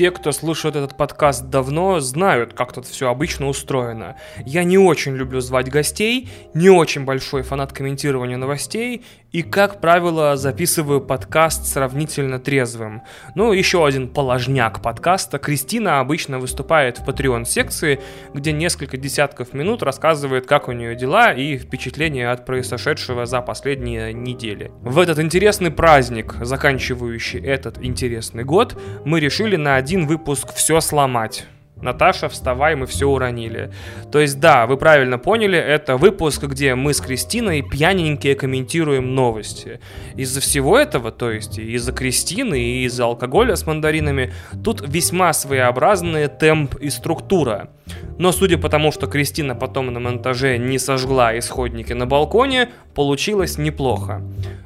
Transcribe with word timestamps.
Те, 0.00 0.10
кто 0.10 0.32
слушает 0.32 0.76
этот 0.76 0.96
подкаст 0.96 1.50
давно, 1.50 2.00
знают, 2.00 2.54
как 2.54 2.72
тут 2.72 2.86
все 2.86 3.10
обычно 3.10 3.48
устроено. 3.48 4.16
Я 4.46 4.64
не 4.64 4.78
очень 4.78 5.14
люблю 5.14 5.42
звать 5.42 5.68
гостей, 5.68 6.30
не 6.54 6.70
очень 6.70 7.04
большой 7.04 7.42
фанат 7.42 7.74
комментирования 7.74 8.38
новостей 8.38 9.04
и, 9.30 9.42
как 9.42 9.82
правило, 9.82 10.36
записываю 10.36 11.02
подкаст 11.02 11.66
сравнительно 11.66 12.38
трезвым. 12.38 13.02
Ну, 13.34 13.52
еще 13.52 13.86
один 13.86 14.08
положняк 14.08 14.80
подкаста. 14.80 15.38
Кристина 15.38 16.00
обычно 16.00 16.38
выступает 16.38 16.98
в 16.98 17.06
Patreon-секции, 17.06 18.00
где 18.32 18.52
несколько 18.52 18.96
десятков 18.96 19.52
минут 19.52 19.82
рассказывает, 19.82 20.46
как 20.46 20.68
у 20.68 20.72
нее 20.72 20.96
дела 20.96 21.32
и 21.32 21.58
впечатления 21.58 22.30
от 22.30 22.46
произошедшего 22.46 23.26
за 23.26 23.42
последние 23.42 24.14
недели. 24.14 24.72
В 24.80 24.98
этот 24.98 25.18
интересный 25.20 25.70
праздник, 25.70 26.36
заканчивающий 26.40 27.40
этот 27.40 27.78
интересный 27.84 28.44
год, 28.44 28.80
мы 29.04 29.20
решили 29.20 29.56
на 29.56 29.76
один 29.76 29.89
выпуск 30.06 30.54
все 30.54 30.80
сломать. 30.80 31.46
Наташа, 31.82 32.28
вставай, 32.28 32.74
мы 32.76 32.86
все 32.86 33.08
уронили. 33.08 33.72
То 34.12 34.20
есть, 34.20 34.40
да, 34.40 34.66
вы 34.66 34.76
правильно 34.76 35.18
поняли, 35.18 35.58
это 35.58 35.96
выпуск, 35.96 36.44
где 36.44 36.74
мы 36.74 36.92
с 36.94 37.00
Кристиной 37.00 37.62
пьяненькие 37.62 38.34
комментируем 38.34 39.14
новости. 39.14 39.80
Из-за 40.14 40.40
всего 40.40 40.78
этого, 40.78 41.10
то 41.10 41.30
есть 41.30 41.58
из-за 41.58 41.92
Кристины 41.92 42.60
и 42.60 42.84
из-за 42.84 43.04
алкоголя 43.04 43.56
с 43.56 43.66
мандаринами, 43.66 44.32
тут 44.62 44.82
весьма 44.86 45.32
своеобразный 45.32 46.28
темп 46.28 46.76
и 46.76 46.90
структура. 46.90 47.70
Но 48.18 48.32
судя 48.32 48.58
по 48.58 48.68
тому, 48.68 48.92
что 48.92 49.06
Кристина 49.06 49.54
потом 49.54 49.92
на 49.92 50.00
монтаже 50.00 50.58
не 50.58 50.78
сожгла 50.78 51.38
исходники 51.38 51.92
на 51.92 52.06
балконе, 52.06 52.68
получилось 52.94 53.58
неплохо. 53.58 54.22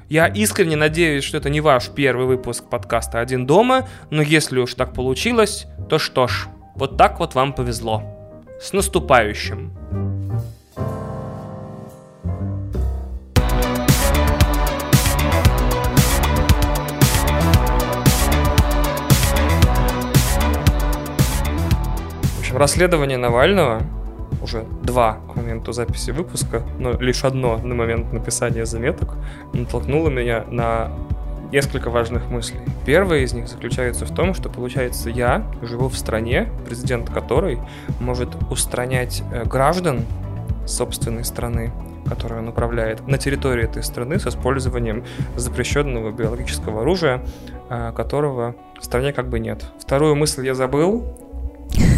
Я 0.08 0.26
искренне 0.26 0.76
надеюсь, 0.76 1.24
что 1.24 1.38
это 1.38 1.48
не 1.48 1.60
ваш 1.60 1.88
первый 1.88 2.26
выпуск 2.26 2.64
подкаста 2.68 3.20
«Один 3.20 3.46
дома», 3.46 3.88
но 4.10 4.22
если 4.22 4.58
уж 4.58 4.74
так 4.74 4.92
получилось, 4.92 5.66
то 5.88 5.98
что 5.98 6.26
ж, 6.26 6.48
вот 6.74 6.96
так 6.96 7.20
вот 7.20 7.34
вам 7.34 7.52
повезло. 7.52 8.02
С 8.60 8.72
наступающим! 8.72 9.72
В 22.36 22.40
общем, 22.40 22.56
расследование 22.56 23.18
Навального 23.18 23.82
уже 24.42 24.64
два 24.82 25.20
к 25.32 25.36
моменту 25.36 25.72
записи 25.72 26.10
выпуска, 26.10 26.62
но 26.78 26.92
лишь 26.92 27.24
одно 27.24 27.56
на 27.56 27.74
момент 27.74 28.12
написания 28.12 28.66
заметок, 28.66 29.14
натолкнуло 29.52 30.10
меня 30.10 30.44
на 30.50 30.90
несколько 31.54 31.88
важных 31.88 32.30
мыслей. 32.30 32.58
Первая 32.84 33.20
из 33.20 33.32
них 33.32 33.46
заключается 33.46 34.04
в 34.04 34.12
том, 34.12 34.34
что, 34.34 34.48
получается, 34.48 35.08
я 35.08 35.48
живу 35.62 35.88
в 35.88 35.96
стране, 35.96 36.48
президент 36.66 37.08
которой 37.08 37.60
может 38.00 38.30
устранять 38.50 39.22
э, 39.32 39.44
граждан 39.44 40.04
собственной 40.66 41.24
страны, 41.24 41.70
которую 42.08 42.40
он 42.40 42.48
управляет, 42.48 43.06
на 43.06 43.18
территории 43.18 43.64
этой 43.64 43.84
страны 43.84 44.18
с 44.18 44.26
использованием 44.26 45.04
запрещенного 45.36 46.10
биологического 46.10 46.82
оружия, 46.82 47.24
э, 47.70 47.92
которого 47.94 48.56
в 48.80 48.84
стране 48.84 49.12
как 49.12 49.28
бы 49.28 49.38
нет. 49.38 49.64
Вторую 49.78 50.16
мысль 50.16 50.44
я 50.44 50.54
забыл, 50.54 51.04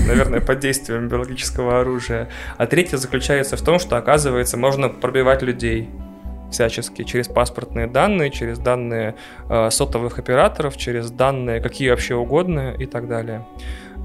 наверное, 0.07 0.43
под 0.43 0.59
действием 0.61 1.09
биологического 1.09 1.81
оружия. 1.81 2.29
А 2.59 2.67
третья 2.67 2.99
заключается 2.99 3.57
в 3.57 3.63
том, 3.63 3.79
что, 3.79 3.97
оказывается, 3.97 4.59
можно 4.59 4.91
пробивать 4.91 5.41
людей 5.41 5.89
всячески 6.51 7.03
через 7.03 7.29
паспортные 7.29 7.87
данные, 7.87 8.31
через 8.31 8.59
данные 8.59 9.15
э, 9.49 9.71
сотовых 9.71 10.19
операторов, 10.19 10.77
через 10.77 11.11
данные 11.11 11.61
какие 11.61 11.91
вообще 11.91 12.15
угодно 12.15 12.75
и 12.79 12.87
так 12.87 13.09
далее. 13.09 13.45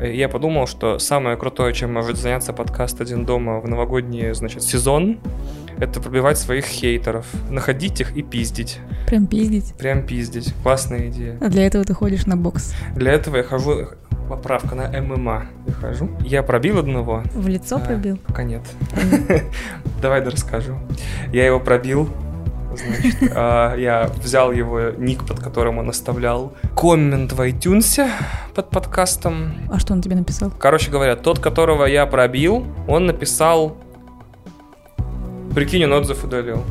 И 0.02 0.18
я 0.18 0.30
подумал, 0.30 0.66
что 0.66 0.98
самое 0.98 1.38
крутое, 1.38 1.74
чем 1.74 1.94
может 1.94 2.18
заняться 2.18 2.54
подкаст 2.54 3.02
«Один 3.02 3.26
дома» 3.26 3.60
в 3.60 3.68
новогодний, 3.68 4.34
значит, 4.34 4.64
сезон, 4.64 5.20
это 5.78 6.02
пробивать 6.02 6.38
своих 6.38 6.66
хейтеров, 6.66 7.28
находить 7.50 8.02
их 8.02 8.16
и 8.16 8.24
пиздить. 8.24 8.80
Прям 9.08 9.28
пиздить? 9.28 9.74
Прям 9.78 10.06
пиздить. 10.06 10.54
Классная 10.64 11.10
идея. 11.10 11.38
А 11.40 11.50
для 11.50 11.68
этого 11.68 11.84
ты 11.84 11.94
ходишь 11.94 12.26
на 12.26 12.36
бокс? 12.36 12.74
Для 12.96 13.12
этого 13.12 13.38
я 13.38 13.44
хожу, 13.44 13.90
поправка 14.30 14.76
на 14.76 14.90
ММА. 14.90 15.46
Я 15.68 15.74
хожу. 15.74 16.10
Я 16.22 16.42
пробил 16.42 16.80
одного. 16.80 17.24
В 17.34 17.48
лицо 17.48 17.76
а, 17.76 17.80
пробил? 17.80 18.18
Пока 18.26 18.44
нет. 18.44 18.62
Давай 20.02 20.22
да 20.22 20.32
расскажу. 20.32 20.78
Я 21.32 21.46
его 21.46 21.60
пробил, 21.60 22.10
Значит, 22.76 23.32
а, 23.36 23.76
я 23.76 24.10
взял 24.22 24.52
его 24.52 24.92
ник, 24.92 25.26
под 25.26 25.40
которым 25.40 25.78
он 25.78 25.90
оставлял 25.90 26.54
коммент 26.76 27.34
в 27.34 27.42
iTunes 27.42 28.10
под 28.54 28.70
подкастом. 28.70 29.54
А 29.72 29.80
что 29.80 29.94
он 29.94 30.02
тебе 30.02 30.16
написал? 30.16 30.52
Короче 30.58 30.92
говоря, 30.92 31.16
тот, 31.16 31.40
которого 31.40 31.86
я 31.86 32.06
пробил, 32.06 32.66
он 32.88 33.06
написал... 33.06 33.78
Прикинь, 35.54 35.84
он 35.84 35.94
отзыв 35.94 36.24
удалил. 36.24 36.64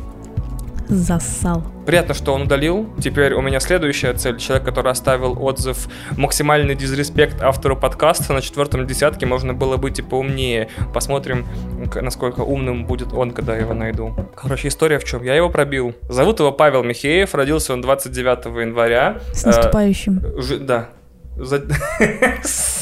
Зассал. 0.89 1.63
Приятно, 1.91 2.13
что 2.13 2.33
он 2.33 2.43
удалил. 2.43 2.89
Теперь 3.03 3.33
у 3.33 3.41
меня 3.41 3.59
следующая 3.59 4.13
цель. 4.13 4.37
Человек, 4.37 4.65
который 4.65 4.93
оставил 4.93 5.43
отзыв 5.43 5.89
«Максимальный 6.15 6.73
дизреспект 6.73 7.41
автору 7.41 7.75
подкаста» 7.75 8.31
на 8.31 8.39
четвертом 8.39 8.87
десятке, 8.87 9.25
можно 9.25 9.53
было 9.53 9.75
быть 9.75 9.99
и 9.99 10.01
поумнее. 10.01 10.69
Посмотрим, 10.93 11.45
насколько 11.93 12.39
умным 12.39 12.85
будет 12.85 13.11
он, 13.11 13.31
когда 13.31 13.55
я 13.55 13.63
его 13.63 13.73
найду. 13.73 14.15
Короче, 14.37 14.69
история 14.69 14.99
в 14.99 15.03
чем? 15.03 15.21
Я 15.23 15.35
его 15.35 15.49
пробил. 15.49 15.93
Зовут 16.07 16.39
его 16.39 16.53
Павел 16.53 16.81
Михеев, 16.81 17.35
родился 17.35 17.73
он 17.73 17.81
29 17.81 18.45
января. 18.61 19.19
С 19.33 19.43
наступающим. 19.43 20.23
Э, 20.23 20.57
да. 20.59 20.89
За... 21.35 21.61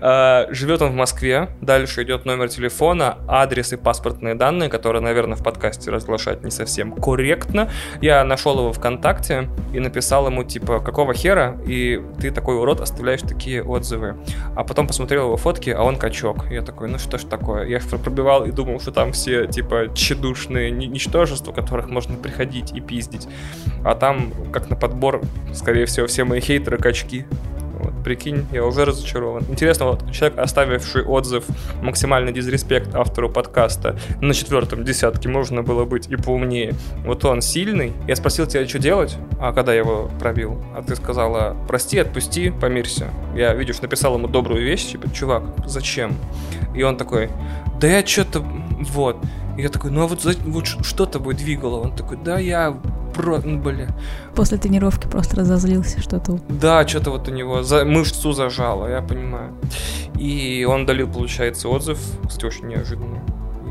А, 0.00 0.46
живет 0.50 0.82
он 0.82 0.92
в 0.92 0.94
Москве. 0.94 1.48
Дальше 1.60 2.02
идет 2.02 2.24
номер 2.24 2.48
телефона, 2.48 3.18
адрес 3.28 3.72
и 3.72 3.76
паспортные 3.76 4.34
данные, 4.34 4.68
которые, 4.68 5.02
наверное, 5.02 5.36
в 5.36 5.42
подкасте 5.42 5.90
разглашать 5.90 6.42
не 6.44 6.50
совсем 6.50 6.92
корректно. 6.92 7.70
Я 8.00 8.24
нашел 8.24 8.58
его 8.58 8.72
ВКонтакте 8.72 9.48
и 9.72 9.80
написал 9.80 10.26
ему, 10.26 10.44
типа, 10.44 10.80
какого 10.80 11.14
хера, 11.14 11.58
и 11.66 12.00
ты 12.20 12.30
такой 12.30 12.56
урод 12.56 12.80
оставляешь 12.80 13.22
такие 13.22 13.62
отзывы. 13.62 14.16
А 14.56 14.64
потом 14.64 14.86
посмотрел 14.86 15.26
его 15.26 15.36
фотки, 15.36 15.70
а 15.70 15.82
он 15.82 15.96
качок. 15.96 16.50
Я 16.50 16.62
такой, 16.62 16.88
ну 16.88 16.98
что 16.98 17.18
ж 17.18 17.22
такое? 17.24 17.66
Я 17.66 17.80
пробивал 17.80 18.44
и 18.44 18.50
думал, 18.50 18.80
что 18.80 18.92
там 18.92 19.12
все, 19.12 19.46
типа, 19.46 19.88
тщедушные 19.94 20.70
ничтожества, 20.70 21.52
которых 21.52 21.88
можно 21.88 22.16
приходить 22.16 22.72
и 22.72 22.80
пиздить. 22.80 23.28
А 23.84 23.94
там, 23.94 24.32
как 24.52 24.70
на 24.70 24.76
подбор, 24.76 25.20
скорее 25.54 25.86
всего, 25.86 26.06
все 26.06 26.24
мои 26.24 26.40
хейтеры 26.40 26.78
качки. 26.78 27.26
Вот, 27.82 28.04
прикинь, 28.04 28.46
я 28.52 28.64
уже 28.64 28.84
разочарован. 28.84 29.44
Интересно, 29.48 29.86
вот 29.86 30.12
человек, 30.12 30.38
оставивший 30.38 31.02
отзыв 31.02 31.44
максимальный 31.82 32.32
дизреспект 32.32 32.94
автору 32.94 33.30
подкаста 33.30 33.98
на 34.20 34.34
четвертом 34.34 34.84
десятке, 34.84 35.28
можно 35.28 35.62
было 35.62 35.84
быть 35.84 36.08
и 36.08 36.16
поумнее. 36.16 36.74
Вот 37.04 37.24
он 37.24 37.40
сильный. 37.40 37.92
Я 38.06 38.16
спросил 38.16 38.46
тебя, 38.46 38.66
что 38.68 38.78
делать, 38.78 39.16
а 39.40 39.52
когда 39.52 39.72
я 39.72 39.80
его 39.80 40.10
пробил, 40.18 40.62
а 40.76 40.82
ты 40.82 40.94
сказала, 40.96 41.56
прости, 41.66 41.98
отпусти, 41.98 42.50
помирься. 42.50 43.08
Я, 43.34 43.54
видишь, 43.54 43.80
написал 43.80 44.16
ему 44.16 44.28
добрую 44.28 44.62
вещь, 44.62 44.86
типа, 44.86 45.10
чувак, 45.12 45.44
зачем? 45.66 46.14
И 46.74 46.82
он 46.82 46.96
такой, 46.96 47.30
да 47.80 47.88
я 47.88 48.06
что-то, 48.06 48.40
вот. 48.40 49.16
И 49.60 49.62
я 49.62 49.68
такой, 49.68 49.90
ну 49.90 50.04
а 50.04 50.06
вот, 50.06 50.24
вот 50.24 50.66
что 50.66 51.04
тобой 51.04 51.34
двигало? 51.34 51.80
Он 51.80 51.94
такой, 51.94 52.16
да 52.16 52.38
я 52.38 52.74
про... 53.14 53.42
Ну, 53.44 53.58
бля. 53.58 53.88
После 54.34 54.56
тренировки 54.56 55.06
просто 55.06 55.36
разозлился 55.36 56.00
что-то. 56.00 56.40
Да, 56.48 56.88
что-то 56.88 57.10
вот 57.10 57.28
у 57.28 57.30
него 57.30 57.62
за... 57.62 57.84
мышцу 57.84 58.32
зажало, 58.32 58.86
я 58.86 59.02
понимаю. 59.02 59.52
И 60.18 60.66
он 60.66 60.86
долил, 60.86 61.08
получается, 61.08 61.68
отзыв. 61.68 61.98
Кстати, 62.26 62.46
очень 62.46 62.68
неожиданно 62.68 63.16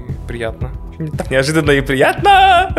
и 0.08 0.28
приятно. 0.28 0.70
Так 1.18 1.32
неожиданно 1.32 1.72
и 1.72 1.82
приятно! 1.82 2.72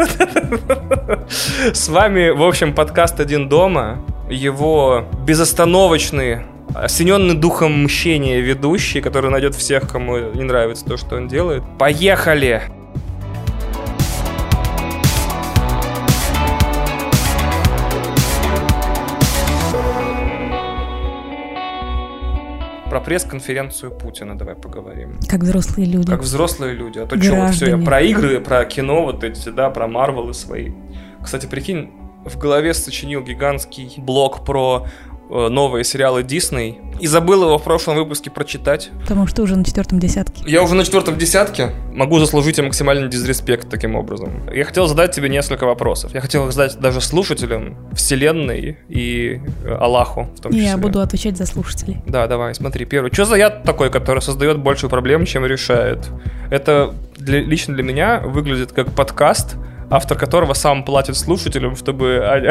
С 1.73 1.89
вами, 1.89 2.31
в 2.31 2.45
общем, 2.45 2.77
подкаст 2.77 3.19
«Один 3.19 3.49
дома». 3.49 3.99
Его 4.31 5.05
безостановочный 5.27 6.45
осененный 6.77 7.35
духом 7.35 7.83
мщения 7.83 8.39
ведущий, 8.39 9.01
который 9.01 9.33
найдет 9.33 9.57
всех, 9.57 9.89
кому 9.89 10.17
не 10.17 10.45
нравится 10.45 10.85
то, 10.85 10.97
что 10.97 11.17
он 11.17 11.27
делает. 11.27 11.65
Поехали! 11.77 12.63
Про 23.01 23.07
пресс-конференцию 23.07 23.93
Путина 23.93 24.37
давай 24.37 24.55
поговорим. 24.55 25.19
Как 25.27 25.41
взрослые 25.41 25.87
люди. 25.87 26.07
Как 26.11 26.21
взрослые 26.21 26.75
люди. 26.75 26.99
А 26.99 27.07
то 27.07 27.21
что, 27.21 27.35
вот 27.35 27.55
все, 27.55 27.71
я 27.71 27.79
про 27.79 28.03
игры, 28.03 28.41
про 28.41 28.63
кино 28.67 29.05
вот 29.05 29.25
эти, 29.25 29.49
да, 29.49 29.71
про 29.71 29.89
Марвелы 29.89 30.35
свои. 30.35 30.73
Кстати, 31.23 31.47
прикинь, 31.47 31.93
в 32.27 32.37
голове 32.37 32.75
сочинил 32.75 33.23
гигантский 33.23 33.95
блок 33.97 34.45
про 34.45 34.87
новые 35.31 35.85
сериалы 35.85 36.23
Дисней 36.23 36.79
и 36.99 37.07
забыл 37.07 37.45
его 37.45 37.59
в 37.59 37.63
прошлом 37.63 37.97
выпуске 37.97 38.31
прочитать. 38.31 38.91
Потому 39.03 39.27
что 39.27 39.43
уже 39.43 39.57
на 39.57 39.65
четвертом 39.65 39.99
десятке. 39.99 40.43
Я 40.47 40.63
уже 40.63 40.75
на 40.75 40.85
четвертом 40.85 41.17
десятке 41.17 41.71
могу 41.93 42.19
заслужить 42.19 42.57
тебе 42.57 42.67
максимальный 42.67 43.09
дизреспект 43.09 43.71
таким 43.71 43.95
образом. 43.95 44.49
Я 44.53 44.65
хотел 44.65 44.87
задать 44.87 45.13
тебе 45.13 45.29
несколько 45.29 45.65
вопросов. 45.65 46.13
Я 46.13 46.21
хотел 46.21 46.47
их 46.47 46.53
задать 46.53 46.79
даже 46.79 47.01
слушателям, 47.01 47.77
вселенной 47.93 48.79
и 48.89 49.41
э, 49.65 49.75
Аллаху 49.75 50.29
в 50.37 50.41
том 50.41 50.53
числе. 50.53 50.67
Я 50.67 50.77
буду 50.77 51.01
отвечать 51.01 51.37
за 51.37 51.47
слушателей. 51.47 51.99
Да, 52.07 52.27
давай, 52.27 52.55
смотри. 52.55 52.85
Первый. 52.85 53.13
Что 53.13 53.25
за 53.25 53.37
яд 53.37 53.63
такой, 53.63 53.91
который 53.91 54.21
создает 54.21 54.59
больше 54.59 54.89
проблем, 54.89 55.25
чем 55.25 55.47
решает? 55.47 56.09
Это 56.51 56.95
для, 57.17 57.41
лично 57.41 57.75
для 57.75 57.83
меня 57.83 58.21
выглядит 58.21 58.73
как 58.73 58.93
подкаст, 58.93 59.57
автор 59.91 60.17
которого 60.17 60.55
сам 60.55 60.85
платит 60.85 61.17
слушателям, 61.17 61.77
чтобы 61.77 62.27
они, 62.27 62.49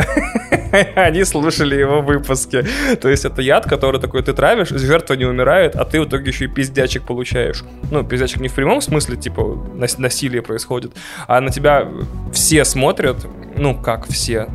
они 0.96 1.24
слушали 1.24 1.76
его 1.76 2.02
выпуски. 2.02 2.66
То 3.02 3.10
есть 3.10 3.26
это 3.26 3.42
яд, 3.42 3.66
который 3.66 4.00
такой 4.00 4.22
ты 4.22 4.34
травишь, 4.34 4.70
жертва 4.70 5.14
не 5.16 5.26
умирает, 5.26 5.76
а 5.76 5.86
ты 5.86 6.02
в 6.02 6.08
итоге 6.08 6.30
еще 6.32 6.46
и 6.46 6.48
пиздячек 6.48 7.04
получаешь. 7.04 7.64
Ну, 7.92 8.04
пиздячек 8.04 8.42
не 8.42 8.50
в 8.50 8.54
прямом 8.54 8.82
смысле, 8.82 9.16
типа 9.16 9.58
насилие 9.98 10.42
происходит, 10.42 10.92
а 11.28 11.42
на 11.42 11.50
тебя 11.50 11.88
все 12.34 12.66
смотрят, 12.66 13.26
ну 13.56 13.76
как 13.76 14.08
все, 14.08 14.48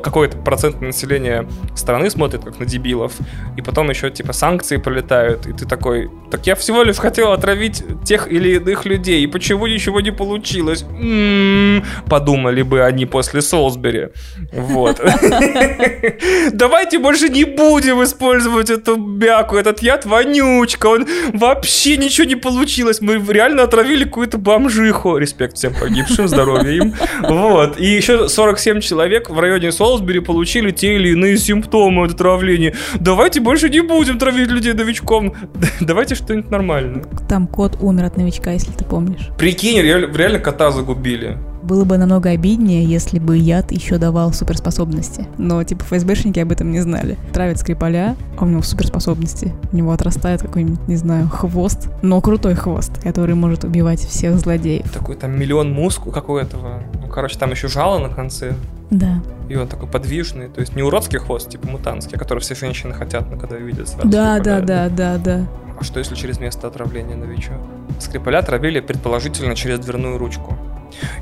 какой-то 0.00 0.36
процент 0.38 0.80
населения 0.80 1.46
страны 1.74 2.10
смотрит 2.10 2.44
как 2.44 2.58
на 2.58 2.66
дебилов, 2.66 3.12
и 3.56 3.62
потом 3.62 3.90
еще 3.90 4.10
типа 4.10 4.32
санкции 4.32 4.76
пролетают, 4.76 5.46
и 5.46 5.52
ты 5.52 5.66
такой, 5.66 6.10
так 6.30 6.46
я 6.46 6.54
всего 6.54 6.82
лишь 6.82 6.96
хотел 6.96 7.32
отравить 7.32 7.84
тех 8.04 8.30
или 8.30 8.56
иных 8.56 8.84
людей, 8.84 9.22
и 9.22 9.26
почему 9.26 9.66
ничего 9.66 10.00
не 10.00 10.10
получилось? 10.10 10.82
М-м-м, 10.82 11.84
подумали 12.08 12.62
бы 12.62 12.82
они 12.82 13.06
после 13.06 13.42
Солсбери. 13.42 14.08
Вот. 14.52 15.00
Давайте 16.52 16.98
больше 16.98 17.28
не 17.28 17.44
будем 17.44 18.02
использовать 18.02 18.70
эту 18.70 18.96
бяку, 18.96 19.56
этот 19.56 19.82
яд 19.82 20.04
вонючка, 20.06 20.86
он 20.86 21.06
вообще 21.32 21.96
ничего 21.96 22.26
не 22.26 22.36
получилось, 22.36 23.00
мы 23.00 23.22
реально 23.32 23.62
отравили 23.62 24.04
какую-то 24.04 24.38
бомжиху. 24.38 25.16
Респект 25.16 25.56
всем 25.56 25.74
погибшим, 25.74 26.28
здоровья 26.28 26.70
им. 26.70 26.94
Вот. 27.22 27.78
И 27.78 27.86
еще 27.86 28.28
47 28.28 28.80
человек 28.80 29.30
в 29.30 29.38
районе 29.38 29.72
Солсбери 29.82 30.20
получили 30.20 30.70
те 30.70 30.94
или 30.94 31.08
иные 31.08 31.36
симптомы 31.36 32.04
от 32.04 32.12
отравления. 32.12 32.72
Давайте 33.00 33.40
больше 33.40 33.68
не 33.68 33.80
будем 33.80 34.16
травить 34.16 34.48
людей 34.48 34.74
новичком. 34.74 35.34
Давайте 35.80 36.14
что-нибудь 36.14 36.52
нормальное. 36.52 37.02
Там 37.28 37.48
кот 37.48 37.78
умер 37.80 38.04
от 38.04 38.16
новичка, 38.16 38.52
если 38.52 38.70
ты 38.70 38.84
помнишь. 38.84 39.30
Прикинь, 39.36 39.80
реально, 39.80 40.16
реально 40.16 40.38
кота 40.38 40.70
загубили. 40.70 41.36
Было 41.64 41.84
бы 41.84 41.96
намного 41.96 42.30
обиднее, 42.30 42.84
если 42.84 43.18
бы 43.18 43.36
яд 43.36 43.72
еще 43.72 43.98
давал 43.98 44.32
суперспособности. 44.32 45.26
Но, 45.36 45.62
типа, 45.64 45.84
ФСБшники 45.84 46.38
об 46.38 46.52
этом 46.52 46.70
не 46.70 46.80
знали. 46.80 47.18
Травят 47.32 47.58
Скрипаля, 47.58 48.14
а 48.38 48.44
у 48.44 48.48
него 48.48 48.62
суперспособности. 48.62 49.52
У 49.72 49.76
него 49.76 49.90
отрастает 49.90 50.42
какой-нибудь, 50.42 50.86
не 50.86 50.96
знаю, 50.96 51.28
хвост, 51.28 51.88
но 52.02 52.20
крутой 52.20 52.54
хвост, 52.54 53.02
который 53.02 53.34
может 53.34 53.64
убивать 53.64 54.00
всех 54.00 54.38
злодеев. 54.38 54.88
Такой 54.92 55.16
там 55.16 55.36
миллион 55.36 55.72
мускул, 55.72 56.12
как 56.12 56.28
у 56.28 56.36
этого. 56.36 56.82
Ну, 57.00 57.08
короче, 57.08 57.36
там 57.36 57.50
еще 57.50 57.66
жало 57.66 57.98
на 57.98 58.08
конце. 58.08 58.54
Да. 58.92 59.22
И 59.48 59.56
он 59.56 59.66
такой 59.66 59.88
подвижный, 59.88 60.48
то 60.48 60.60
есть 60.60 60.76
не 60.76 60.82
уродский 60.82 61.18
хвост, 61.18 61.48
типа 61.48 61.66
мутантский, 61.66 62.18
который 62.18 62.40
все 62.40 62.54
женщины 62.54 62.92
хотят, 62.92 63.30
ну, 63.30 63.38
когда 63.38 63.56
видят 63.56 63.88
сразу. 63.88 64.06
Да, 64.06 64.38
да, 64.38 64.60
да, 64.60 64.88
да, 64.88 65.18
да. 65.18 65.46
А 65.80 65.82
что 65.82 65.98
если 65.98 66.14
через 66.14 66.38
место 66.38 66.66
отравления 66.68 67.16
новичок? 67.16 67.56
Скрипаля 67.98 68.42
травили 68.42 68.80
предположительно 68.80 69.56
через 69.56 69.78
дверную 69.80 70.18
ручку 70.18 70.56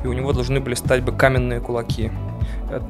и 0.02 0.06
у 0.06 0.12
него 0.12 0.32
должны 0.32 0.60
были 0.60 0.74
стать 0.74 1.02
бы 1.02 1.12
каменные 1.12 1.60
кулаки. 1.60 2.10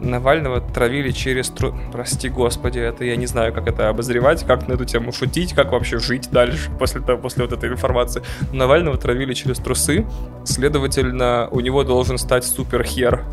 Навального 0.01 0.61
травили 0.61 1.11
через... 1.11 1.49
Тру... 1.49 1.75
Прости 1.93 2.29
господи, 2.29 2.79
это 2.79 3.05
я 3.05 3.17
не 3.17 3.27
знаю, 3.27 3.53
как 3.53 3.67
это 3.67 3.89
обозревать, 3.89 4.45
как 4.45 4.69
на 4.69 4.75
эту 4.75 4.85
тему 4.85 5.13
шутить, 5.13 5.55
как 5.55 5.73
вообще 5.73 5.99
жить 5.99 6.29
дальше 6.31 6.71
после, 6.79 7.01
того, 7.01 7.21
после 7.21 7.45
вот 7.45 7.53
этой 7.53 7.71
информации. 7.71 8.23
Навального 8.53 8.97
травили 8.99 9.35
через 9.35 9.59
трусы, 9.59 10.07
следовательно, 10.45 11.49
у 11.51 11.61
него 11.61 11.83
должен 11.85 12.19
стать 12.19 12.45
суперхер. 12.45 13.25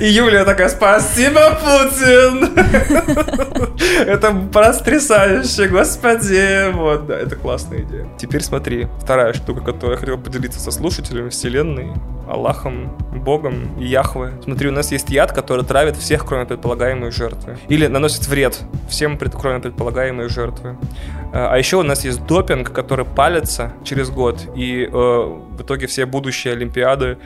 И 0.00 0.06
Юлия 0.06 0.44
такая, 0.44 0.68
спасибо, 0.68 1.58
Путин! 1.60 2.56
Это 4.06 4.32
потрясающе, 4.52 5.68
господи! 5.68 6.72
Вот, 6.72 7.06
да, 7.06 7.18
это 7.18 7.36
классная 7.36 7.82
идея. 7.82 8.08
Теперь 8.18 8.42
смотри, 8.42 8.88
вторая 9.00 9.32
штука, 9.32 9.60
которую 9.60 9.92
я 9.92 9.98
хотел 9.98 10.18
поделиться 10.18 10.60
со 10.60 10.70
слушателями 10.70 11.28
вселенной, 11.28 11.92
Аллахом, 12.28 12.96
Богом 13.14 13.78
и 13.78 13.86
Яхве. 13.86 14.32
Смотри, 14.44 14.68
у 14.68 14.72
нас 14.72 14.92
есть 14.92 15.08
яд, 15.08 15.32
который 15.32 15.64
травит 15.64 15.96
всех, 15.96 16.26
кроме 16.26 16.44
предполагаемой 16.44 17.10
жертвы. 17.10 17.56
Или 17.68 17.86
наносит 17.86 18.26
вред 18.28 18.60
всем, 18.88 19.18
кроме 19.18 19.60
предполагаемой 19.60 20.28
жертвы. 20.28 20.76
А, 21.32 21.52
а 21.52 21.58
еще 21.58 21.78
у 21.78 21.82
нас 21.82 22.04
есть 22.04 22.24
допинг, 22.26 22.72
который 22.72 23.04
палится 23.04 23.72
через 23.84 24.10
год, 24.10 24.40
и 24.54 24.84
э, 24.84 24.88
в 24.90 25.62
итоге 25.62 25.86
все 25.86 26.06
будущие 26.06 26.52
Олимпиады 26.52 27.18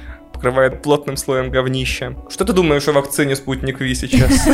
покрывает 0.42 0.82
плотным 0.82 1.16
слоем 1.16 1.50
говнища. 1.50 2.16
Что 2.28 2.44
ты 2.44 2.52
думаешь 2.52 2.88
о 2.88 2.92
вакцине 2.92 3.36
Спутник 3.36 3.80
Ви 3.80 3.94
сейчас? 3.94 4.32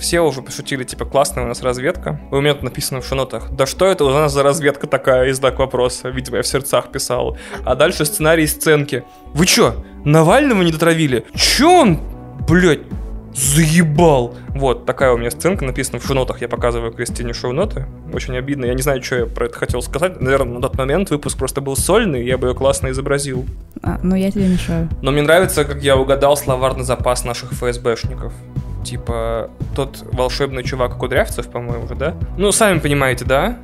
Все 0.00 0.20
уже 0.20 0.40
пошутили, 0.40 0.84
типа, 0.84 1.04
классная 1.04 1.44
у 1.44 1.48
нас 1.48 1.60
разведка. 1.60 2.18
У 2.30 2.40
меня 2.40 2.54
тут 2.54 2.62
написано 2.62 3.02
в 3.02 3.06
шонотах. 3.06 3.50
Да 3.50 3.66
что 3.66 3.84
это 3.84 4.04
у 4.04 4.10
нас 4.10 4.32
за 4.32 4.42
разведка 4.42 4.86
такая, 4.86 5.28
и 5.28 5.32
знак 5.32 5.58
вопроса. 5.58 6.08
Видимо, 6.08 6.38
я 6.38 6.42
в 6.42 6.46
сердцах 6.46 6.90
писал. 6.90 7.36
А 7.66 7.74
дальше 7.74 8.06
сценарий 8.06 8.46
сценки. 8.46 9.04
Вы 9.34 9.44
чё, 9.44 9.84
Навального 10.04 10.62
не 10.62 10.72
дотравили? 10.72 11.26
Чё 11.34 11.80
он, 11.80 12.00
блядь, 12.48 12.80
заебал. 13.38 14.34
Вот, 14.48 14.84
такая 14.84 15.12
у 15.12 15.16
меня 15.16 15.30
сценка 15.30 15.64
написана 15.64 16.00
в 16.00 16.04
шоу-нотах. 16.04 16.40
Я 16.40 16.48
показываю 16.48 16.92
Кристине 16.92 17.32
шоу-ноты. 17.32 17.86
Очень 18.12 18.36
обидно. 18.36 18.64
Я 18.66 18.74
не 18.74 18.82
знаю, 18.82 19.02
что 19.02 19.16
я 19.16 19.26
про 19.26 19.46
это 19.46 19.56
хотел 19.56 19.80
сказать. 19.80 20.20
Наверное, 20.20 20.54
на 20.54 20.60
тот 20.60 20.76
момент 20.76 21.10
выпуск 21.10 21.38
просто 21.38 21.60
был 21.60 21.76
сольный, 21.76 22.24
я 22.24 22.36
бы 22.36 22.48
ее 22.48 22.54
классно 22.54 22.90
изобразил. 22.90 23.46
А, 23.82 24.00
ну 24.02 24.16
я 24.16 24.30
тебе 24.30 24.48
мешаю. 24.48 24.88
Но 25.02 25.12
мне 25.12 25.22
нравится, 25.22 25.64
как 25.64 25.82
я 25.82 25.96
угадал 25.96 26.36
словарный 26.36 26.84
запас 26.84 27.24
наших 27.24 27.52
ФСБшников. 27.52 28.32
Типа, 28.84 29.50
тот 29.76 30.04
волшебный 30.12 30.64
чувак 30.64 30.96
Кудрявцев, 30.96 31.48
по-моему, 31.48 31.86
да? 31.94 32.14
Ну, 32.36 32.52
сами 32.52 32.78
понимаете, 32.78 33.24
да? 33.24 33.58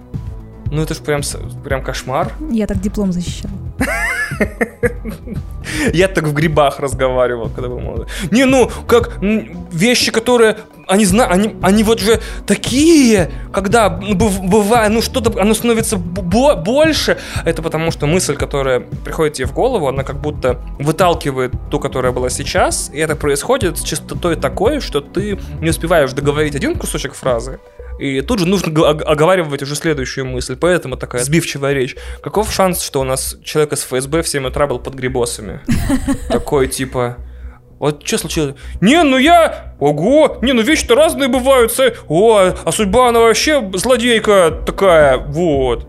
Ну, 0.70 0.82
это 0.82 0.94
же 0.94 1.00
прям, 1.00 1.22
прям 1.64 1.82
кошмар. 1.82 2.32
Я 2.50 2.66
так 2.66 2.80
диплом 2.80 3.12
защищал. 3.12 3.50
Я 5.92 6.08
так 6.08 6.24
в 6.24 6.32
грибах 6.32 6.80
разговаривал, 6.80 7.48
когда 7.48 7.68
был 7.68 7.80
молодой. 7.80 8.06
Не, 8.30 8.44
ну, 8.44 8.70
как 8.86 9.18
вещи, 9.72 10.10
которые 10.12 10.56
они 10.86 11.04
знают, 11.06 11.32
они, 11.32 11.56
они 11.62 11.82
вот 11.82 12.00
же 12.00 12.20
такие, 12.46 13.30
когда 13.52 13.88
ну, 13.88 14.14
бывает, 14.14 14.92
ну 14.92 15.02
что-то, 15.02 15.40
оно 15.40 15.54
становится 15.54 15.96
больше. 15.96 17.18
Это 17.44 17.62
потому, 17.62 17.90
что 17.90 18.06
мысль, 18.06 18.36
которая 18.36 18.80
приходит 18.80 19.34
тебе 19.34 19.46
в 19.46 19.52
голову, 19.52 19.88
она 19.88 20.04
как 20.04 20.20
будто 20.20 20.60
выталкивает 20.78 21.52
ту, 21.70 21.78
которая 21.78 22.12
была 22.12 22.30
сейчас, 22.30 22.90
и 22.92 22.98
это 22.98 23.16
происходит 23.16 23.78
с 23.78 23.82
частотой 23.82 24.36
такой, 24.36 24.80
что 24.80 25.00
ты 25.00 25.38
не 25.60 25.70
успеваешь 25.70 26.12
договорить 26.12 26.54
один 26.54 26.76
кусочек 26.76 27.14
фразы, 27.14 27.60
и 27.98 28.20
тут 28.22 28.40
же 28.40 28.46
нужно 28.46 28.88
оговаривать 28.88 29.62
уже 29.62 29.74
следующую 29.76 30.26
мысль. 30.26 30.56
Поэтому 30.56 30.96
такая 30.96 31.22
сбивчивая 31.22 31.72
речь. 31.72 31.96
Каков 32.22 32.52
шанс, 32.52 32.82
что 32.82 33.00
у 33.00 33.04
нас 33.04 33.36
человек 33.44 33.72
из 33.72 33.84
ФСБ 33.84 34.22
в 34.22 34.28
7 34.28 34.46
утра 34.46 34.66
был 34.66 34.78
под 34.78 34.94
грибосами? 34.94 35.60
Такой 36.28 36.68
типа... 36.68 37.18
Вот 37.78 38.06
что 38.06 38.18
случилось? 38.18 38.54
Не, 38.80 39.02
ну 39.02 39.18
я... 39.18 39.74
Ого! 39.78 40.38
Не, 40.42 40.52
ну 40.52 40.62
вещи-то 40.62 40.94
разные 40.94 41.28
бывают. 41.28 41.72
О, 42.08 42.54
а 42.64 42.72
судьба, 42.72 43.08
она 43.08 43.20
вообще 43.20 43.70
злодейка 43.74 44.62
такая. 44.64 45.18
Вот. 45.18 45.86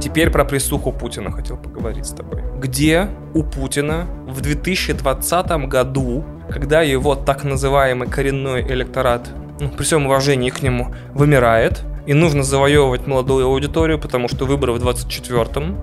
Теперь 0.00 0.30
про 0.30 0.44
присуху 0.44 0.92
Путина 0.92 1.32
хотел 1.32 1.56
поговорить 1.56 2.06
с 2.06 2.10
тобой. 2.10 2.42
Где 2.58 3.08
у 3.34 3.44
Путина 3.44 4.06
в 4.26 4.40
2020 4.42 5.50
году 5.68 6.24
когда 6.52 6.82
его 6.82 7.14
так 7.14 7.44
называемый 7.44 8.08
коренной 8.08 8.62
электорат, 8.62 9.28
ну, 9.58 9.70
при 9.70 9.84
всем 9.84 10.06
уважении 10.06 10.50
к 10.50 10.62
нему, 10.62 10.94
вымирает, 11.14 11.82
и 12.06 12.12
нужно 12.12 12.42
завоевывать 12.42 13.06
молодую 13.06 13.46
аудиторию, 13.46 13.98
потому 13.98 14.28
что 14.28 14.44
выборы 14.44 14.72
в 14.72 14.86
24-м, 14.86 15.78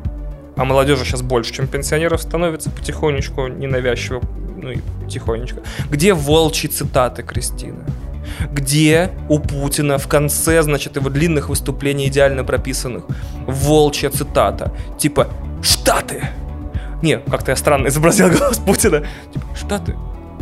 а 0.55 0.65
молодежи 0.65 1.05
сейчас 1.05 1.21
больше, 1.21 1.53
чем 1.53 1.67
пенсионеров 1.67 2.21
становится 2.21 2.69
потихонечку, 2.69 3.47
ненавязчиво, 3.47 4.21
ну 4.61 4.71
и 4.71 4.77
тихонечко. 5.09 5.61
Где 5.89 6.13
волчьи 6.13 6.69
цитаты 6.69 7.23
Кристина? 7.23 7.83
Где 8.51 9.09
у 9.27 9.39
Путина 9.39 9.97
в 9.97 10.07
конце, 10.07 10.61
значит, 10.61 10.97
его 10.97 11.09
длинных 11.09 11.49
выступлений 11.49 12.07
идеально 12.07 12.43
прописанных 12.43 13.05
волчья 13.47 14.11
цитата? 14.11 14.71
Типа 14.99 15.29
«Штаты!» 15.63 16.25
Не, 17.01 17.17
как-то 17.17 17.51
я 17.51 17.55
странно 17.55 17.87
изобразил 17.87 18.29
голос 18.29 18.57
Путина. 18.59 19.03
Типа 19.33 19.45
«Штаты 19.55 19.95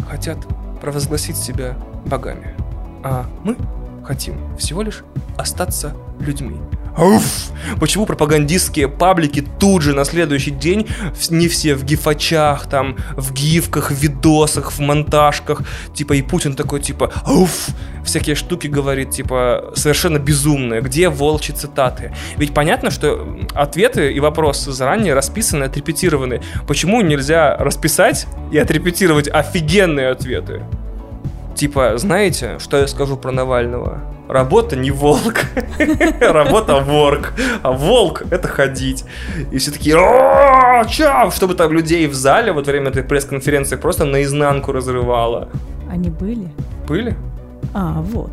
хотят 0.09 0.37
провозгласить 0.81 1.37
себя 1.37 1.75
богами, 2.05 2.55
а 3.03 3.25
мы 3.43 3.57
хотим 4.03 4.55
всего 4.57 4.81
лишь 4.81 5.03
остаться 5.37 5.95
людьми. 6.19 6.57
Уф! 6.97 7.51
Почему 7.79 8.05
пропагандистские 8.07 8.87
паблики 8.87 9.45
тут 9.59 9.83
же 9.83 9.93
на 9.93 10.03
следующий 10.03 10.51
день, 10.51 10.87
не 11.29 11.47
все 11.47 11.75
в 11.75 11.83
гифачах, 11.83 12.67
там, 12.67 12.97
в 13.15 13.33
гифках, 13.33 13.91
в 13.91 13.95
видосах, 13.95 14.71
в 14.71 14.79
монтажках, 14.79 15.61
типа, 15.93 16.13
и 16.13 16.23
Путин 16.23 16.55
такой, 16.55 16.79
типа, 16.79 17.11
уф, 17.27 17.67
всякие 18.03 18.35
штуки 18.35 18.67
говорит, 18.67 19.11
типа, 19.11 19.73
совершенно 19.75 20.17
безумные. 20.17 20.81
Где 20.81 21.09
волчьи 21.09 21.53
цитаты? 21.53 22.15
Ведь 22.37 22.53
понятно, 22.53 22.89
что 22.89 23.37
ответы 23.53 24.11
и 24.11 24.19
вопросы 24.19 24.71
заранее 24.71 25.13
расписаны, 25.13 25.65
отрепетированы. 25.65 26.41
Почему 26.67 27.01
нельзя 27.01 27.55
расписать 27.57 28.25
и 28.51 28.57
отрепетировать 28.57 29.27
офигенные 29.27 30.09
ответы? 30.09 30.63
Типа, 31.57 31.97
знаете, 31.97 32.59
что 32.59 32.77
я 32.77 32.85
скажу 32.85 33.17
про 33.17 33.31
Навального? 33.31 34.03
Работа 34.29 34.75
не 34.75 34.91
волк, 34.91 35.39
работа 36.21 36.75
ворк, 36.81 37.33
а 37.63 37.71
волк 37.71 38.21
это 38.29 38.47
ходить. 38.47 39.03
И 39.51 39.57
все 39.57 39.71
такие, 39.71 39.95
чав, 40.87 41.33
чтобы 41.33 41.55
там 41.55 41.73
людей 41.73 42.05
в 42.05 42.13
зале 42.13 42.51
во 42.51 42.61
время 42.61 42.89
этой 42.89 43.01
пресс-конференции 43.01 43.75
просто 43.75 44.05
наизнанку 44.05 44.71
разрывало. 44.71 45.49
Они 45.89 46.11
были? 46.11 46.47
Были? 46.87 47.15
А, 47.73 48.01
вот. 48.01 48.31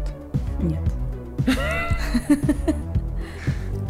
Нет. 0.60 0.82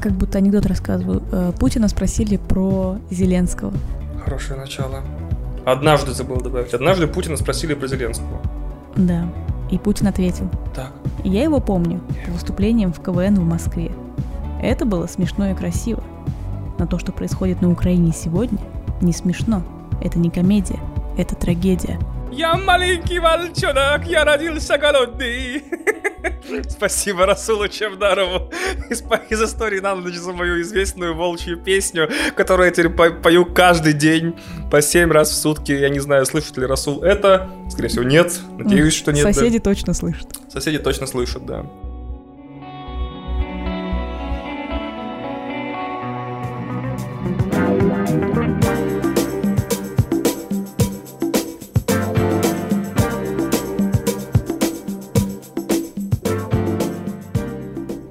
Как 0.01 0.13
будто 0.13 0.39
анекдот 0.39 0.67
рассказываю. 0.67 1.25
Э, 1.33 1.51
Путина 1.59 1.89
спросили 1.89 2.37
про 2.37 2.99
Зеленского. 3.11 3.73
Хорошее 4.25 4.61
начало. 4.61 5.03
Однажды 5.65 6.13
забыл 6.13 6.37
добавить. 6.37 6.73
Однажды 6.73 7.09
Путина 7.09 7.37
спросили 7.37 7.75
про 7.75 7.89
Зеленского. 7.89 8.41
Да. 8.97 9.27
И 9.71 9.79
Путин 9.79 10.09
ответил. 10.09 10.49
Так. 10.75 10.93
Я 11.25 11.43
его 11.43 11.61
помню 11.61 12.01
по 12.27 12.33
выступлениям 12.33 12.93
в 12.93 13.03
КВН 13.03 13.35
в 13.37 13.45
Москве. 13.45 13.93
Это 14.63 14.85
было 14.85 15.07
смешно 15.07 15.51
и 15.51 15.55
красиво. 15.55 16.03
Но 16.79 16.87
то, 16.87 16.99
что 16.99 17.13
происходит 17.13 17.63
на 17.63 17.71
Украине 17.71 18.13
сегодня, 18.13 18.59
не 19.01 19.13
смешно. 19.13 19.63
Это 20.03 20.19
не 20.19 20.31
комедия, 20.31 20.81
это 21.17 21.35
трагедия. 21.35 21.99
Я 22.33 22.55
маленький 22.57 23.21
волчонок, 23.21 24.07
я 24.07 24.25
родился 24.25 24.77
голодный. 24.77 25.63
Спасибо 26.69 27.27
Расулу 27.27 27.69
Чевдарову 27.69 28.51
из, 28.91 29.03
из 29.31 29.43
истории 29.43 29.81
на 29.81 29.95
ночь 29.95 30.15
за 30.15 30.33
мою 30.33 30.61
известную 30.63 31.15
волчью 31.15 31.59
песню, 31.59 32.09
которую 32.37 32.67
я 32.67 32.73
теперь 32.73 32.91
пою 32.91 33.47
каждый 33.47 33.93
день 33.93 34.35
по 34.71 34.83
7 34.83 35.11
раз 35.11 35.31
в 35.31 35.35
сутки. 35.35 35.73
Я 35.73 35.89
не 35.89 36.01
знаю, 36.01 36.27
слышит 36.27 36.57
ли 36.57 36.67
Расул 36.67 37.03
это. 37.03 37.51
Скорее 37.71 37.89
всего, 37.89 38.05
нет. 38.05 38.41
Надеюсь, 38.59 38.95
что 38.95 39.13
нет. 39.13 39.23
Соседи 39.23 39.59
да. 39.59 39.71
точно 39.71 39.95
слышат. 39.95 40.29
Соседи 40.53 40.79
точно 40.79 41.07
слышат, 41.07 41.45
да. 41.47 41.67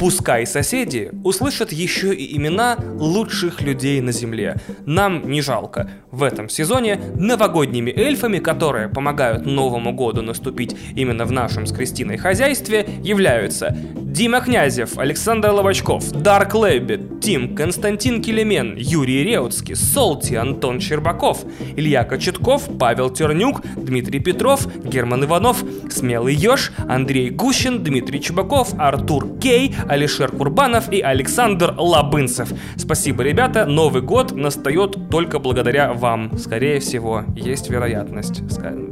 Пускай 0.04 0.46
соседи 0.46 1.12
услышат 1.24 1.72
еще 1.72 2.14
и 2.14 2.36
имена 2.36 2.78
лучших 2.98 3.62
людей 3.62 4.02
на 4.02 4.12
Земле. 4.12 4.58
Нам 4.86 5.32
не 5.32 5.42
жалко. 5.42 5.90
В 6.12 6.24
этом 6.24 6.50
сезоне 6.50 7.00
новогодними 7.16 7.90
эльфами, 7.90 8.40
которые 8.40 8.90
помогают 8.90 9.46
Новому 9.46 9.94
году 9.94 10.22
наступить 10.22 10.76
именно 10.94 11.24
в 11.24 11.32
нашем 11.32 11.66
с 11.66 11.72
Кристиной 11.72 12.18
хозяйстве, 12.18 12.86
являются 13.02 13.78
Дима 13.96 14.42
Князев, 14.42 15.00
Александр 15.00 15.50
Лобачков, 15.52 16.12
Дарк 16.12 16.54
Лэббит, 16.54 17.20
Тим, 17.22 17.56
Константин 17.56 18.22
Келемен, 18.22 18.76
Юрий 18.78 19.24
Реутский, 19.24 19.76
Солти, 19.76 20.36
Антон 20.36 20.80
Щербаков, 20.82 21.46
Илья 21.76 22.04
Кочетков, 22.04 22.70
Павел 22.78 23.10
Тернюк, 23.10 23.62
Дмитрий 23.76 24.20
Петров, 24.20 24.68
Герман 24.84 25.24
Иванов, 25.24 25.64
Смелый 25.90 26.36
Ёж, 26.36 26.74
Андрей 26.88 27.32
Гущин, 27.32 27.84
Дмитрий 27.84 28.22
Чебаков, 28.22 28.76
Артур 28.78 29.40
Кей, 29.40 29.74
Алишер 29.94 30.32
Курбанов 30.32 30.92
и 30.92 31.02
Александр 31.02 31.76
Лабынцев. 31.78 32.52
Спасибо, 32.78 33.22
ребята, 33.22 33.68
Новый 33.68 34.02
год 34.02 34.32
настает 34.32 34.98
только 35.12 35.38
благодаря 35.38 35.94
вам. 35.94 36.36
Скорее 36.40 36.80
всего, 36.80 37.22
есть 37.36 37.70
вероятность. 37.70 38.42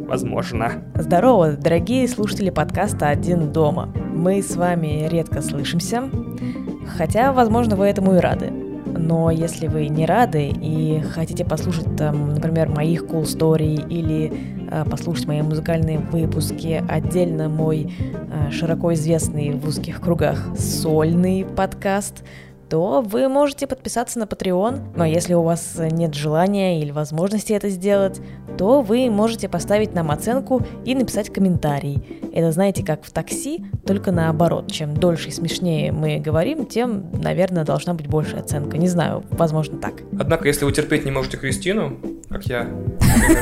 Возможно. 0.07 0.83
Здорово, 0.93 1.53
дорогие 1.53 2.07
слушатели 2.07 2.51
подкаста 2.51 3.07
«Один 3.07 3.51
дома». 3.51 3.91
Мы 4.13 4.43
с 4.43 4.55
вами 4.55 5.07
редко 5.09 5.41
слышимся, 5.41 6.03
хотя, 6.95 7.33
возможно, 7.33 7.75
вы 7.75 7.87
этому 7.87 8.17
и 8.17 8.19
рады. 8.19 8.60
Но 9.01 9.31
если 9.31 9.67
вы 9.67 9.87
не 9.87 10.05
рады 10.05 10.49
и 10.49 11.01
хотите 11.01 11.43
послушать, 11.43 11.95
там, 11.97 12.35
например, 12.35 12.69
моих 12.69 13.03
cool 13.03 13.23
story 13.23 13.87
или 13.89 14.31
э, 14.69 14.85
послушать 14.89 15.25
мои 15.25 15.41
музыкальные 15.41 15.99
выпуски, 15.99 16.83
отдельно 16.87 17.49
мой 17.49 17.91
э, 18.11 18.51
широко 18.51 18.93
известный 18.93 19.51
в 19.51 19.67
узких 19.67 20.01
кругах 20.01 20.37
сольный 20.57 21.45
подкаст– 21.45 22.23
то 22.71 23.01
вы 23.01 23.27
можете 23.27 23.67
подписаться 23.67 24.17
на 24.17 24.23
Patreon, 24.23 24.93
но 24.95 25.03
если 25.03 25.33
у 25.33 25.41
вас 25.41 25.75
нет 25.77 26.13
желания 26.15 26.81
или 26.81 26.91
возможности 26.91 27.51
это 27.51 27.67
сделать, 27.67 28.21
то 28.57 28.81
вы 28.81 29.09
можете 29.09 29.49
поставить 29.49 29.93
нам 29.93 30.09
оценку 30.09 30.65
и 30.85 30.95
написать 30.95 31.33
комментарий. 31.33 32.01
Это 32.33 32.53
знаете, 32.53 32.85
как 32.85 33.03
в 33.03 33.11
такси, 33.11 33.65
только 33.85 34.13
наоборот. 34.13 34.71
Чем 34.71 34.95
дольше 34.95 35.27
и 35.27 35.31
смешнее 35.31 35.91
мы 35.91 36.19
говорим, 36.19 36.65
тем, 36.65 37.11
наверное, 37.11 37.65
должна 37.65 37.93
быть 37.93 38.07
больше 38.07 38.37
оценка. 38.37 38.77
Не 38.77 38.87
знаю, 38.87 39.25
возможно 39.31 39.77
так. 39.77 39.95
Однако, 40.17 40.47
если 40.47 40.63
вы 40.63 40.71
терпеть 40.71 41.03
не 41.03 41.11
можете 41.11 41.35
Кристину, 41.35 41.99
как 42.29 42.45
я, 42.45 42.69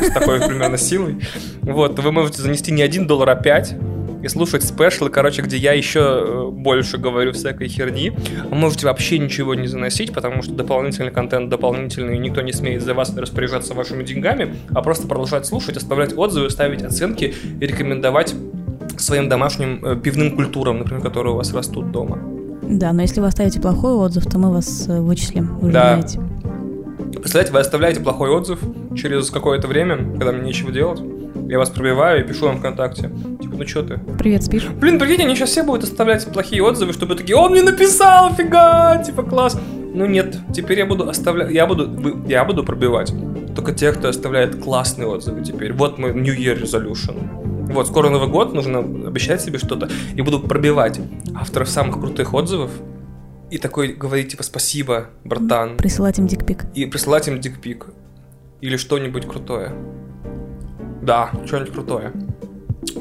с 0.01 0.12
такой 0.12 0.39
примерно 0.39 0.77
силой, 0.77 1.21
вот, 1.62 2.00
вы 2.00 2.12
можете 2.12 2.41
занести 2.41 2.71
не 2.71 2.81
один 2.81 3.05
доллар, 3.05 3.29
а 3.29 3.36
пять 3.36 3.75
и 4.21 4.27
слушать 4.27 4.63
спешлы, 4.63 5.09
короче, 5.09 5.41
где 5.41 5.57
я 5.57 5.73
еще 5.73 5.99
э, 5.99 6.49
больше 6.51 6.97
говорю 6.97 7.31
всякой 7.31 7.67
херни. 7.67 8.11
Вы 8.49 8.55
можете 8.55 8.88
вообще 8.88 9.19
ничего 9.19 9.55
не 9.55 9.67
заносить, 9.67 10.13
потому 10.13 10.41
что 10.41 10.53
дополнительный 10.53 11.11
контент 11.11 11.49
дополнительный, 11.49 12.17
никто 12.17 12.41
не 12.41 12.53
смеет 12.53 12.83
за 12.83 12.93
вас 12.93 13.15
распоряжаться 13.15 13.73
вашими 13.73 14.03
деньгами, 14.03 14.55
а 14.73 14.81
просто 14.81 15.07
продолжать 15.07 15.45
слушать, 15.45 15.77
оставлять 15.77 16.17
отзывы, 16.17 16.49
ставить 16.49 16.83
оценки 16.83 17.33
и 17.59 17.65
рекомендовать 17.65 18.35
своим 18.97 19.29
домашним 19.29 19.83
э, 19.83 19.95
пивным 19.95 20.35
культурам, 20.35 20.79
например, 20.79 21.01
которые 21.01 21.33
у 21.33 21.38
вас 21.38 21.53
растут 21.53 21.91
дома. 21.91 22.19
Да, 22.61 22.93
но 22.93 23.01
если 23.01 23.21
вы 23.21 23.27
оставите 23.27 23.59
плохой 23.59 23.93
отзыв, 23.93 24.25
то 24.25 24.38
мы 24.38 24.51
вас 24.51 24.88
э, 24.88 24.99
вычислим, 24.99 25.57
вы 25.59 25.71
да. 25.71 25.95
знаете. 25.95 26.19
Представляете, 27.13 27.53
вы 27.53 27.59
оставляете 27.59 27.99
плохой 28.01 28.29
отзыв 28.29 28.59
через 28.95 29.29
какое-то 29.29 29.67
время, 29.67 29.97
когда 29.97 30.31
мне 30.31 30.43
нечего 30.43 30.71
делать, 30.71 31.01
я 31.48 31.57
вас 31.57 31.69
пробиваю 31.69 32.24
и 32.24 32.27
пишу 32.27 32.45
вам 32.45 32.59
ВКонтакте. 32.59 33.12
Типа, 33.41 33.55
ну 33.57 33.67
что 33.67 33.83
ты? 33.83 34.00
Привет, 34.17 34.43
спишь? 34.43 34.67
Блин, 34.67 35.00
прикиньте, 35.00 35.24
они 35.24 35.36
сейчас 35.36 35.50
все 35.50 35.63
будут 35.63 35.83
оставлять 35.83 36.25
плохие 36.31 36.63
отзывы, 36.63 36.93
чтобы 36.93 37.15
такие, 37.15 37.36
он 37.36 37.51
мне 37.51 37.62
написал, 37.62 38.33
фига, 38.33 39.03
типа, 39.05 39.24
класс. 39.24 39.59
Ну 39.93 40.05
нет, 40.05 40.38
теперь 40.53 40.79
я 40.79 40.86
буду 40.86 41.09
оставлять, 41.09 41.51
я 41.51 41.65
буду, 41.65 42.24
я 42.27 42.45
буду 42.45 42.63
пробивать 42.63 43.13
только 43.55 43.74
тех, 43.74 43.98
кто 43.98 44.07
оставляет 44.07 44.62
классные 44.63 45.07
отзывы 45.07 45.43
теперь. 45.43 45.74
Вот 45.74 45.98
мой 45.98 46.13
New 46.13 46.33
Year 46.33 46.62
Resolution. 46.62 47.74
Вот, 47.74 47.88
скоро 47.88 48.09
Новый 48.09 48.29
год, 48.29 48.53
нужно 48.53 48.79
обещать 48.79 49.41
себе 49.41 49.59
что-то. 49.59 49.89
И 50.15 50.21
буду 50.21 50.39
пробивать 50.39 51.00
авторов 51.36 51.69
самых 51.69 52.00
крутых 52.00 52.33
отзывов. 52.33 52.71
И 53.51 53.57
такой 53.57 53.93
говорить, 53.93 54.29
типа, 54.29 54.43
спасибо, 54.43 55.07
братан. 55.24 55.77
Присылать 55.77 56.19
им 56.19 56.27
дикпик. 56.27 56.65
И 56.74 56.86
присылать 56.86 57.27
им 57.27 57.41
дикпик. 57.41 57.88
Или 58.62 58.77
что-нибудь 58.77 59.27
крутое. 59.27 59.74
Да, 61.09 61.31
что-нибудь 61.47 61.73
крутое. 61.73 62.11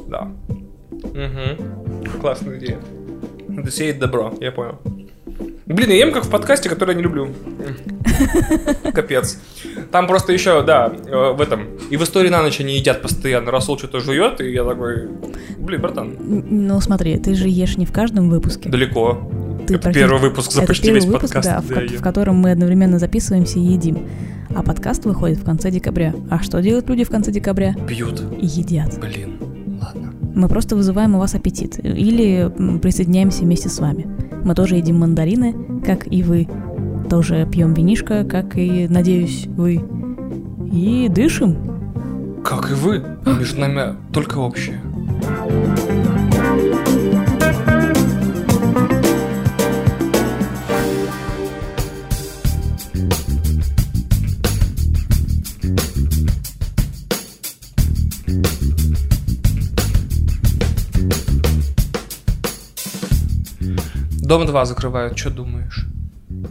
Да. 0.06 0.32
Угу. 0.90 2.18
Классная 2.22 2.58
идея. 2.58 2.78
Это 3.54 3.70
сеет 3.70 3.98
добро, 3.98 4.32
я 4.40 4.50
понял. 4.50 4.78
Блин, 5.66 5.90
я 5.90 5.96
ем 5.96 6.12
как 6.12 6.24
в 6.24 6.30
подкасте, 6.30 6.70
который 6.70 6.92
я 6.92 6.96
не 6.96 7.02
люблю. 7.02 7.28
Капец. 8.94 9.38
Там 9.92 10.06
просто 10.06 10.32
еще, 10.32 10.62
да, 10.62 10.90
э, 10.90 11.32
в 11.32 11.42
этом. 11.42 11.66
И 11.90 11.98
в 11.98 12.02
истории 12.02 12.30
на 12.30 12.40
ночь 12.40 12.58
они 12.60 12.78
едят 12.78 13.02
постоянно. 13.02 13.50
Расул 13.50 13.76
что-то 13.76 14.00
жует, 14.00 14.40
и 14.40 14.52
я 14.52 14.64
такой, 14.64 15.06
блин, 15.58 15.82
братан. 15.82 16.16
Ну 16.18 16.80
смотри, 16.80 17.18
ты 17.18 17.34
же 17.34 17.46
ешь 17.46 17.76
не 17.76 17.84
в 17.84 17.92
каждом 17.92 18.30
выпуске. 18.30 18.70
Далеко. 18.70 19.18
Ты 19.68 19.74
это 19.74 19.92
первый 19.92 20.18
выпуск 20.18 20.50
за 20.50 20.62
почти 20.62 20.90
весь 20.90 21.04
выпуск, 21.04 21.34
подкаст. 21.34 21.68
Да, 21.68 21.76
в, 21.76 21.98
в 21.98 22.02
котором 22.02 22.36
мы 22.36 22.52
одновременно 22.52 22.98
записываемся 22.98 23.58
и 23.58 23.62
едим. 23.62 23.98
А 24.54 24.62
подкаст 24.62 25.04
выходит 25.04 25.38
в 25.38 25.44
конце 25.44 25.70
декабря. 25.70 26.14
А 26.30 26.42
что 26.42 26.62
делают 26.62 26.88
люди 26.88 27.04
в 27.04 27.10
конце 27.10 27.30
декабря? 27.30 27.74
Пьют. 27.86 28.22
И 28.40 28.46
едят. 28.46 28.98
Блин, 28.98 29.38
ладно. 29.82 30.14
Мы 30.34 30.48
просто 30.48 30.74
вызываем 30.74 31.14
у 31.16 31.18
вас 31.18 31.34
аппетит. 31.34 31.78
Или 31.84 32.50
присоединяемся 32.80 33.42
вместе 33.42 33.68
с 33.68 33.78
вами. 33.78 34.06
Мы 34.42 34.54
тоже 34.54 34.76
едим 34.76 35.00
мандарины, 35.00 35.54
как 35.84 36.10
и 36.10 36.22
вы. 36.22 36.48
Тоже 37.10 37.46
пьем 37.50 37.74
винишко, 37.74 38.24
как 38.24 38.56
и, 38.56 38.88
надеюсь, 38.88 39.46
вы. 39.48 39.84
И 40.72 41.08
дышим. 41.10 42.42
Как 42.42 42.70
и 42.70 42.74
вы. 42.74 43.04
Между 43.26 43.60
нами 43.60 43.96
только 44.14 44.38
общее. 44.38 44.80
Дом 64.28 64.44
2 64.44 64.66
закрывают, 64.66 65.18
что 65.18 65.30
думаешь? 65.30 65.86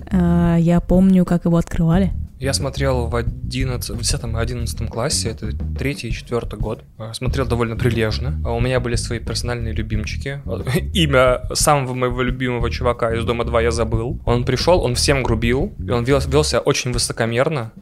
А, 0.10 0.58
я 0.58 0.80
помню, 0.80 1.26
как 1.26 1.46
его 1.46 1.58
открывали. 1.58 2.12
Я 2.40 2.54
смотрел 2.54 3.06
в 3.06 3.16
11, 3.16 3.92
в 3.92 3.98
10 4.00 4.24
и 4.24 4.36
11 4.36 4.90
классе, 4.90 5.30
это 5.30 5.52
третий 5.78 6.08
и 6.08 6.12
четвертый 6.12 6.58
год. 6.58 6.84
А, 6.98 7.14
смотрел 7.14 7.46
довольно 7.46 7.76
прилежно. 7.76 8.42
А 8.44 8.54
У 8.54 8.60
меня 8.60 8.80
были 8.80 8.96
свои 8.96 9.20
персональные 9.20 9.74
любимчики. 9.74 10.42
Имя 10.96 11.42
самого 11.54 11.94
моего 11.94 12.24
любимого 12.24 12.72
чувака 12.72 13.14
из 13.14 13.24
Дома 13.26 13.46
2 13.46 13.62
я 13.62 13.70
забыл. 13.70 14.20
Он 14.26 14.44
пришел, 14.44 14.82
он 14.82 14.96
всем 14.96 15.22
грубил, 15.22 15.72
и 15.78 15.92
он 15.92 16.04
вел, 16.04 16.20
вел 16.20 16.44
себя 16.44 16.62
очень 16.62 16.92
высокомерно. 16.92 17.74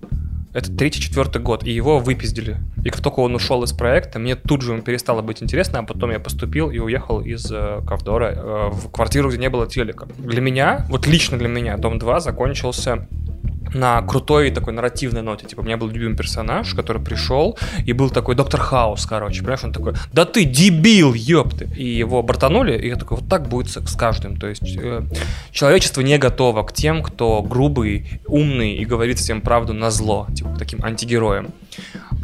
Это 0.55 0.71
третий-четвертый 0.71 1.41
год, 1.41 1.65
и 1.65 1.71
его 1.71 1.99
выпиздили. 1.99 2.55
И 2.85 2.89
как 2.89 3.01
только 3.01 3.19
он 3.19 3.35
ушел 3.35 3.61
из 3.63 3.73
проекта, 3.73 4.19
мне 4.19 4.37
тут 4.37 4.61
же 4.61 4.81
перестало 4.81 5.21
быть 5.21 5.43
интересно, 5.43 5.79
а 5.79 5.83
потом 5.83 6.11
я 6.11 6.19
поступил 6.21 6.71
и 6.71 6.79
уехал 6.79 7.19
из 7.19 7.51
э, 7.51 7.81
Ковдора 7.85 8.31
э, 8.33 8.69
в 8.71 8.89
квартиру, 8.89 9.27
где 9.27 9.37
не 9.37 9.49
было 9.49 9.67
телека. 9.67 10.07
Для 10.17 10.39
меня, 10.39 10.85
вот 10.87 11.07
лично 11.07 11.37
для 11.37 11.49
меня, 11.49 11.75
Дом 11.75 11.99
2 11.99 12.21
закончился 12.21 13.05
на 13.73 14.01
крутой 14.01 14.51
такой 14.51 14.73
нарративной 14.73 15.21
ноте. 15.21 15.47
Типа, 15.47 15.61
у 15.61 15.63
меня 15.63 15.77
был 15.77 15.87
любимый 15.87 16.15
персонаж, 16.15 16.73
который 16.73 17.01
пришел, 17.01 17.57
и 17.85 17.93
был 17.93 18.09
такой 18.09 18.35
доктор 18.35 18.59
Хаус, 18.59 19.05
короче. 19.05 19.39
Понимаешь, 19.39 19.63
он 19.63 19.73
такой, 19.73 19.93
да 20.13 20.25
ты 20.25 20.43
дебил, 20.45 21.13
ёпты. 21.13 21.69
И 21.75 21.87
его 21.87 22.23
бортанули, 22.23 22.77
и 22.77 22.87
я 22.87 22.95
такой, 22.95 23.17
вот 23.17 23.29
так 23.29 23.47
будет 23.47 23.69
с 23.69 23.95
каждым. 23.95 24.37
То 24.37 24.47
есть 24.47 24.77
э, 24.77 25.03
человечество 25.51 26.01
не 26.01 26.17
готово 26.17 26.63
к 26.63 26.73
тем, 26.73 27.03
кто 27.03 27.41
грубый, 27.41 28.21
умный 28.27 28.75
и 28.75 28.85
говорит 28.85 29.19
всем 29.19 29.41
правду 29.41 29.73
на 29.73 29.91
зло, 29.91 30.27
типа, 30.35 30.55
таким 30.57 30.83
антигероем. 30.83 31.53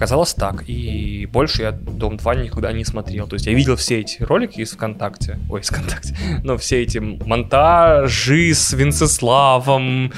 Оказалось 0.01 0.33
так. 0.33 0.67
И 0.67 1.27
больше 1.31 1.61
я 1.61 1.71
Дом 1.71 2.17
2 2.17 2.35
никогда 2.35 2.73
не 2.73 2.83
смотрел. 2.83 3.27
То 3.27 3.35
есть 3.35 3.45
я 3.45 3.53
видел 3.53 3.75
все 3.75 3.99
эти 3.99 4.23
ролики 4.23 4.59
из 4.59 4.71
ВКонтакте. 4.71 5.37
Ой, 5.47 5.61
из 5.61 5.69
ВКонтакте. 5.69 6.17
Но 6.43 6.57
все 6.57 6.81
эти 6.81 6.97
монтажи 6.97 8.51
с 8.55 8.73
Венцеславом, 8.73 10.11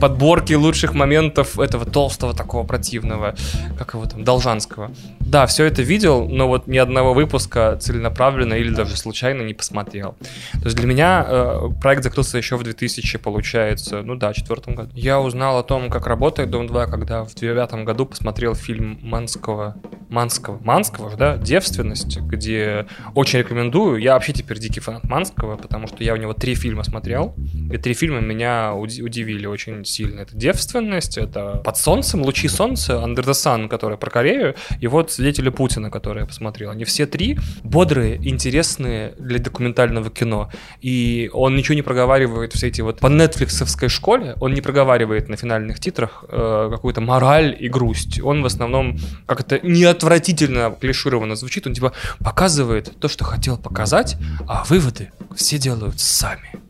подборки 0.00 0.52
лучших 0.52 0.94
моментов 0.94 1.58
этого 1.58 1.84
толстого 1.84 2.32
такого 2.32 2.64
противного, 2.64 3.34
как 3.76 3.94
его 3.94 4.06
там, 4.06 4.22
Должанского. 4.22 4.92
Да, 5.18 5.46
все 5.46 5.64
это 5.64 5.82
видел, 5.82 6.28
но 6.28 6.46
вот 6.46 6.68
ни 6.68 6.78
одного 6.78 7.12
выпуска 7.12 7.76
целенаправленно 7.80 8.54
или 8.54 8.70
даже 8.70 8.96
случайно 8.96 9.42
не 9.42 9.54
посмотрел. 9.54 10.14
То 10.52 10.64
есть 10.66 10.76
для 10.76 10.86
меня 10.86 11.26
э, 11.26 11.60
проект 11.82 12.04
закрылся 12.04 12.38
еще 12.38 12.56
в 12.56 12.62
2000, 12.62 13.18
получается, 13.18 14.02
ну 14.02 14.14
да, 14.14 14.32
четвертом 14.32 14.76
году. 14.76 14.90
Я 14.94 15.20
узнал 15.20 15.58
о 15.58 15.64
том, 15.64 15.90
как 15.90 16.06
работает 16.06 16.50
Дом 16.50 16.68
2, 16.68 16.86
когда 16.86 17.24
в 17.24 17.34
девятом 17.34 17.84
году 17.84 18.06
посмотрел 18.06 18.54
фильм 18.54 19.00
Манского, 19.24 19.74
Манского, 20.10 20.60
Манского 20.62 21.16
да, 21.16 21.38
«Девственность», 21.38 22.18
где 22.20 22.86
очень 23.14 23.38
рекомендую. 23.38 23.96
Я 23.96 24.12
вообще 24.12 24.34
теперь 24.34 24.58
дикий 24.58 24.80
фанат 24.80 25.04
Манского, 25.04 25.56
потому 25.56 25.86
что 25.86 26.04
я 26.04 26.12
у 26.12 26.16
него 26.16 26.34
три 26.34 26.54
фильма 26.54 26.84
смотрел, 26.84 27.34
и 27.72 27.78
три 27.78 27.94
фильма 27.94 28.20
меня 28.20 28.74
удивили 28.74 29.46
очень 29.46 29.84
сильно. 29.86 30.20
Это 30.20 30.36
«Девственность», 30.36 31.16
это 31.16 31.62
«Под 31.64 31.78
солнцем», 31.78 32.20
«Лучи 32.20 32.48
солнца», 32.48 33.02
«Under 33.02 33.24
the 33.24 33.32
Sun», 33.32 33.68
который 33.68 33.96
про 33.96 34.10
Корею, 34.10 34.54
и 34.78 34.86
вот 34.88 35.10
«Свидетели 35.10 35.48
Путина», 35.48 35.90
который 35.90 36.20
я 36.20 36.26
посмотрел. 36.26 36.70
Они 36.70 36.84
все 36.84 37.06
три 37.06 37.38
бодрые, 37.62 38.16
интересные 38.16 39.14
для 39.18 39.38
документального 39.38 40.10
кино. 40.10 40.50
И 40.82 41.30
он 41.32 41.56
ничего 41.56 41.76
не 41.76 41.82
проговаривает, 41.82 42.52
все 42.52 42.68
эти 42.68 42.82
вот 42.82 43.00
по 43.00 43.06
нетфликсовской 43.06 43.88
школе, 43.88 44.36
он 44.40 44.52
не 44.52 44.60
проговаривает 44.60 45.30
на 45.30 45.36
финальных 45.36 45.80
титрах 45.80 46.24
э, 46.28 46.68
какую-то 46.70 47.00
мораль 47.00 47.56
и 47.58 47.68
грусть. 47.68 48.20
Он 48.20 48.42
в 48.42 48.46
основном 48.46 48.98
как 49.26 49.40
это 49.40 49.60
неотвратительно 49.66 50.76
клишированно 50.80 51.36
звучит, 51.36 51.66
он 51.66 51.74
типа 51.74 51.92
показывает 52.20 52.98
то, 52.98 53.08
что 53.08 53.24
хотел 53.24 53.58
показать, 53.58 54.16
а 54.46 54.64
выводы 54.64 55.10
все 55.34 55.58
делают 55.58 56.00
сами. 56.00 56.64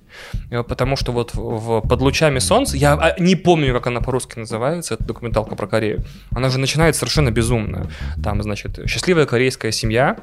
Э, 0.50 0.62
потому 0.62 0.96
что 0.96 1.12
вот 1.12 1.34
в 1.34 1.80
«Под 1.80 2.00
лучами 2.00 2.38
солнца», 2.38 2.76
я 2.76 2.94
а, 2.94 3.20
не 3.20 3.36
помню, 3.36 3.72
как 3.72 3.86
она 3.86 4.00
по-русски 4.00 4.38
называется, 4.38 4.94
это 4.94 5.04
документалка 5.04 5.54
про 5.56 5.66
Корею, 5.66 6.04
она 6.30 6.48
же 6.48 6.58
начинает 6.58 6.96
совершенно 6.96 7.30
безумно. 7.30 7.90
Там, 8.22 8.42
значит, 8.42 8.78
счастливая 8.86 9.26
корейская 9.26 9.72
семья, 9.72 10.16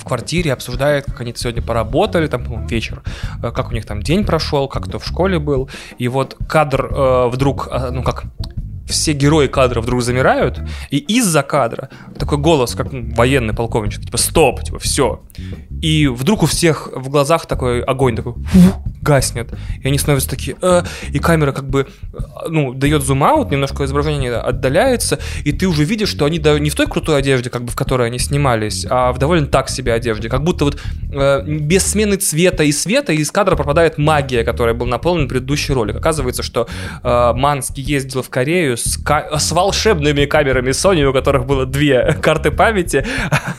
в 0.00 0.04
квартире 0.04 0.52
обсуждает, 0.52 1.04
как 1.04 1.20
они 1.20 1.34
сегодня 1.36 1.62
поработали, 1.62 2.26
там, 2.26 2.66
вечер, 2.66 3.02
э, 3.42 3.50
как 3.52 3.70
у 3.70 3.74
них 3.74 3.84
там 3.84 4.02
день 4.02 4.24
прошел, 4.24 4.68
как 4.68 4.84
кто 4.84 4.98
в 4.98 5.06
школе 5.06 5.38
был. 5.38 5.68
И 5.98 6.08
вот 6.08 6.36
кадр 6.48 6.86
э, 6.86 7.28
вдруг, 7.28 7.68
э, 7.70 7.90
ну 7.90 8.02
как, 8.02 8.24
все 8.90 9.12
герои 9.12 9.46
кадра 9.46 9.80
вдруг 9.80 10.02
замирают, 10.02 10.60
и 10.90 10.98
из-за 10.98 11.42
кадра 11.42 11.88
такой 12.18 12.38
голос, 12.38 12.74
как 12.74 12.88
военный 12.92 13.54
полковничек, 13.54 14.04
типа 14.04 14.18
«стоп», 14.18 14.62
типа 14.62 14.78
«все». 14.78 15.22
И 15.82 16.06
вдруг 16.06 16.42
у 16.42 16.46
всех 16.46 16.90
в 16.94 17.08
глазах 17.08 17.46
такой 17.46 17.82
огонь 17.82 18.16
такой 18.16 18.34
гаснет, 19.00 19.52
и 19.82 19.88
они 19.88 19.98
становятся 19.98 20.28
такие, 20.28 20.56
э, 20.60 20.82
и 21.10 21.18
камера 21.18 21.52
как 21.52 21.68
бы, 21.68 21.86
ну, 22.48 22.74
дает 22.74 23.02
зум-аут, 23.02 23.50
немножко 23.50 23.84
изображение 23.84 24.34
отдаляется, 24.34 25.18
и 25.44 25.52
ты 25.52 25.66
уже 25.66 25.84
видишь, 25.84 26.10
что 26.10 26.26
они 26.26 26.38
не 26.38 26.70
в 26.70 26.74
той 26.74 26.86
крутой 26.86 27.18
одежде, 27.18 27.48
как 27.48 27.64
бы 27.64 27.72
в 27.72 27.76
которой 27.76 28.08
они 28.08 28.18
снимались, 28.18 28.86
а 28.88 29.12
в 29.12 29.18
довольно 29.18 29.46
так 29.46 29.70
себе 29.70 29.94
одежде, 29.94 30.28
как 30.28 30.44
будто 30.44 30.66
вот 30.66 30.78
э, 31.12 31.42
без 31.46 31.86
смены 31.86 32.16
цвета 32.16 32.62
и 32.64 32.72
света 32.72 33.12
из 33.12 33.30
кадра 33.30 33.56
пропадает 33.56 33.96
магия, 33.96 34.44
которая 34.44 34.74
была 34.74 34.90
наполнена 34.90 35.28
предыдущий 35.28 35.72
ролик. 35.72 35.96
Оказывается, 35.96 36.42
что 36.42 36.68
э, 37.02 37.32
Манский 37.34 37.82
ездил 37.82 38.22
в 38.22 38.28
Корею 38.28 38.76
с, 38.84 38.98
с 39.38 39.52
волшебными 39.52 40.24
камерами 40.26 40.70
Sony, 40.70 41.04
у 41.04 41.12
которых 41.12 41.46
было 41.46 41.66
две 41.66 42.12
карты 42.22 42.50
памяти, 42.50 43.04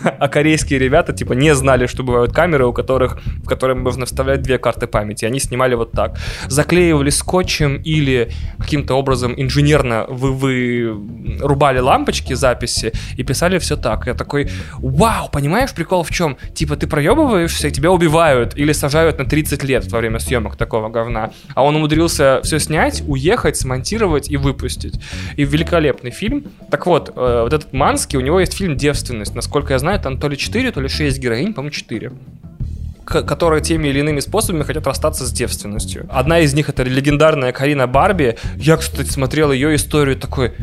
а 0.04 0.28
корейские 0.28 0.80
ребята 0.80 1.14
типа 1.14 1.34
не 1.34 1.56
знали, 1.56 1.88
что 1.88 2.04
бывают 2.04 2.34
камеры, 2.34 2.66
у 2.66 2.74
которых, 2.74 3.20
в 3.44 3.48
которые 3.48 3.78
можно 3.78 4.06
вставлять 4.06 4.42
две 4.42 4.58
карты 4.58 4.88
памяти. 4.88 5.26
Они 5.26 5.40
снимали 5.40 5.76
вот 5.76 5.92
так. 5.92 6.18
Заклеивали 6.48 7.10
скотчем 7.10 7.76
или 7.76 8.32
каким-то 8.60 8.96
образом 8.96 9.34
инженерно 9.38 10.06
вы, 10.08 10.32
вы 10.32 11.40
рубали 11.40 11.80
лампочки 11.80 12.34
записи 12.34 12.94
и 13.18 13.24
писали 13.24 13.60
все 13.60 13.76
так. 13.78 14.08
Я 14.08 14.14
такой, 14.14 14.50
вау, 14.78 15.30
понимаешь, 15.30 15.74
прикол 15.74 16.04
в 16.04 16.12
чем? 16.12 16.38
Типа 16.54 16.76
ты 16.76 16.88
проебываешься, 16.88 17.68
и 17.68 17.72
тебя 17.72 17.92
убивают 17.92 18.58
или 18.58 18.72
сажают 18.72 19.18
на 19.18 19.26
30 19.26 19.64
лет 19.64 19.92
во 19.92 20.00
время 20.00 20.20
съемок 20.20 20.56
такого 20.56 20.90
говна. 20.90 21.32
А 21.56 21.64
он 21.64 21.76
умудрился 21.76 22.42
все 22.44 22.60
снять, 22.60 23.04
уехать, 23.08 23.58
смонтировать 23.58 24.30
и 24.30 24.38
выпустить. 24.38 25.01
И 25.36 25.44
великолепный 25.44 26.12
фильм. 26.12 26.46
Так 26.70 26.86
вот, 26.86 27.10
э, 27.10 27.42
вот 27.44 27.54
этот 27.54 27.74
Манский, 27.74 28.18
у 28.18 28.22
него 28.22 28.40
есть 28.40 28.54
фильм 28.54 28.78
«Девственность». 28.78 29.36
Насколько 29.36 29.74
я 29.74 29.80
знаю, 29.80 30.00
там 30.00 30.18
то 30.18 30.28
ли 30.28 30.38
4, 30.38 30.72
то 30.72 30.82
ли 30.82 30.88
6 30.88 31.20
героинь, 31.20 31.54
по-моему, 31.54 31.72
4 31.72 32.12
которые 33.04 33.62
теми 33.62 33.90
или 33.90 34.00
иными 34.00 34.22
способами 34.22 34.64
хотят 34.64 34.88
расстаться 34.88 35.26
с 35.26 35.32
девственностью. 35.34 36.06
Одна 36.10 36.40
из 36.40 36.54
них 36.54 36.70
это 36.70 36.84
легендарная 36.84 37.52
Карина 37.52 37.86
Барби. 37.86 38.38
Я, 38.56 38.78
кстати, 38.78 39.10
смотрел 39.10 39.52
ее 39.52 39.76
историю 39.76 40.16
такой, 40.16 40.54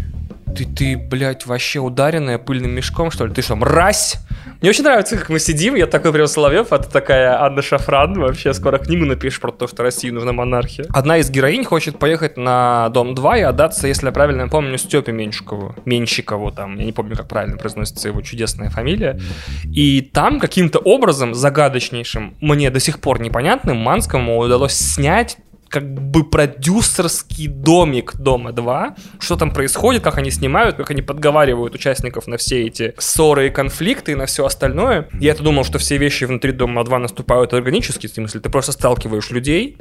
ты, 0.59 0.64
ты, 0.64 0.97
блядь, 0.97 1.47
вообще 1.47 1.79
ударенная 1.79 2.38
пыльным 2.38 2.73
мешком, 2.73 3.11
что 3.11 3.27
ли? 3.27 3.33
Ты 3.33 3.42
что, 3.42 3.55
мразь? 3.55 4.16
Мне 4.61 4.71
очень 4.71 4.83
нравится, 4.83 5.16
как 5.16 5.29
мы 5.29 5.38
сидим, 5.38 5.77
я 5.77 5.87
такой 5.87 6.12
прям 6.12 6.27
Соловьев, 6.27 6.73
а 6.73 6.79
ты 6.79 6.90
такая 6.90 7.40
Анна 7.40 7.62
Шафран, 7.62 8.14
вообще 8.18 8.53
скоро 8.53 8.79
книгу 8.79 9.05
напишешь 9.05 9.40
про 9.40 9.53
то, 9.53 9.68
что 9.68 9.85
России 9.85 10.11
нужна 10.11 10.33
монархия. 10.33 10.87
Одна 10.92 11.18
из 11.18 11.31
героинь 11.31 11.64
хочет 11.64 12.01
поехать 12.01 12.37
на 12.37 12.88
Дом 12.88 13.14
2 13.14 13.38
и 13.38 13.42
отдаться, 13.42 13.87
если 13.87 14.07
я 14.07 14.12
правильно 14.12 14.49
помню, 14.49 14.77
Степе 14.79 15.12
Меньшикову. 15.12 15.77
Меньшикову 15.85 16.51
там, 16.51 16.77
я 16.77 16.85
не 16.85 16.92
помню, 16.92 17.16
как 17.16 17.29
правильно 17.29 17.57
произносится 17.57 18.09
его 18.09 18.21
чудесная 18.21 18.68
фамилия. 18.68 19.21
И 19.64 20.01
там 20.01 20.40
каким-то 20.40 20.81
образом 20.81 21.35
загадочнейшим, 21.35 22.37
мне 22.40 22.71
до 22.71 22.81
сих 22.81 23.01
пор 23.01 23.21
непонятным, 23.21 23.77
Манскому 23.77 24.38
удалось 24.38 24.75
снять 24.75 25.37
как 25.68 25.88
бы 25.92 26.24
продюсерский 26.24 27.46
домик 27.46 28.16
Дома 28.16 28.52
2, 28.52 28.96
что 29.20 29.37
там 29.37 29.50
происходит, 29.50 30.02
как 30.02 30.18
они 30.18 30.31
снимают, 30.31 30.76
как 30.76 30.90
они 30.90 31.02
подговаривают 31.02 31.74
участников 31.74 32.26
на 32.26 32.37
все 32.37 32.66
эти 32.66 32.94
ссоры 32.98 33.48
и 33.48 33.50
конфликты 33.50 34.12
и 34.12 34.14
на 34.14 34.26
все 34.26 34.44
остальное. 34.44 35.09
Я-то 35.20 35.42
думал, 35.42 35.64
что 35.64 35.78
все 35.78 35.96
вещи 35.98 36.24
внутри 36.24 36.52
Дома 36.52 36.85
2 36.85 36.98
наступают 36.98 37.52
органически, 37.52 38.07
в 38.07 38.11
смысле, 38.11 38.40
ты 38.40 38.50
просто 38.50 38.72
сталкиваешь 38.72 39.31
людей, 39.31 39.76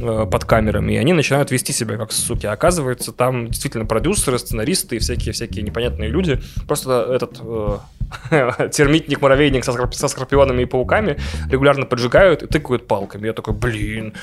э, 0.00 0.26
под 0.30 0.44
камерами, 0.44 0.94
и 0.94 0.96
они 0.96 1.12
начинают 1.12 1.50
вести 1.50 1.72
себя 1.72 1.96
как 1.96 2.12
суки. 2.12 2.46
А 2.46 2.52
оказывается, 2.52 3.12
там 3.12 3.48
действительно 3.48 3.86
продюсеры, 3.86 4.38
сценаристы 4.38 4.96
и 4.96 4.98
всякие-всякие 4.98 5.62
непонятные 5.62 6.08
люди. 6.08 6.40
Просто 6.66 7.08
этот 7.12 7.38
э, 7.40 7.78
термитник, 8.72 9.20
муравейник 9.20 9.64
со, 9.64 9.72
скорп- 9.72 9.92
со 9.92 10.08
скорпионами 10.08 10.62
и 10.62 10.66
пауками 10.66 11.18
регулярно 11.50 11.86
поджигают 11.86 12.42
и 12.42 12.46
тыкают 12.46 12.86
палками. 12.86 13.26
Я 13.26 13.32
такой, 13.32 13.54
блин, 13.54 14.14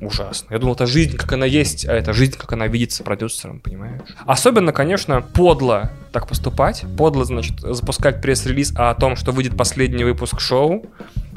ужасно. 0.00 0.52
Я 0.52 0.58
думал, 0.58 0.74
это 0.74 0.86
жизнь, 0.86 1.16
как 1.16 1.32
она 1.32 1.46
есть, 1.46 1.86
а 1.88 1.92
это 1.92 2.12
жизнь, 2.12 2.36
как 2.36 2.52
она 2.52 2.66
видится 2.66 3.04
продюсером, 3.04 3.60
понимаешь? 3.60 4.00
Особенно, 4.26 4.72
конечно, 4.72 5.22
подло 5.22 5.90
так 6.12 6.26
поступать. 6.26 6.84
Подло, 6.96 7.24
значит, 7.24 7.60
запускать 7.60 8.20
пресс-релиз 8.20 8.72
о 8.76 8.94
том, 8.94 9.16
что 9.16 9.32
выйдет 9.32 9.56
последний 9.56 10.04
выпуск 10.04 10.40
шоу, 10.40 10.86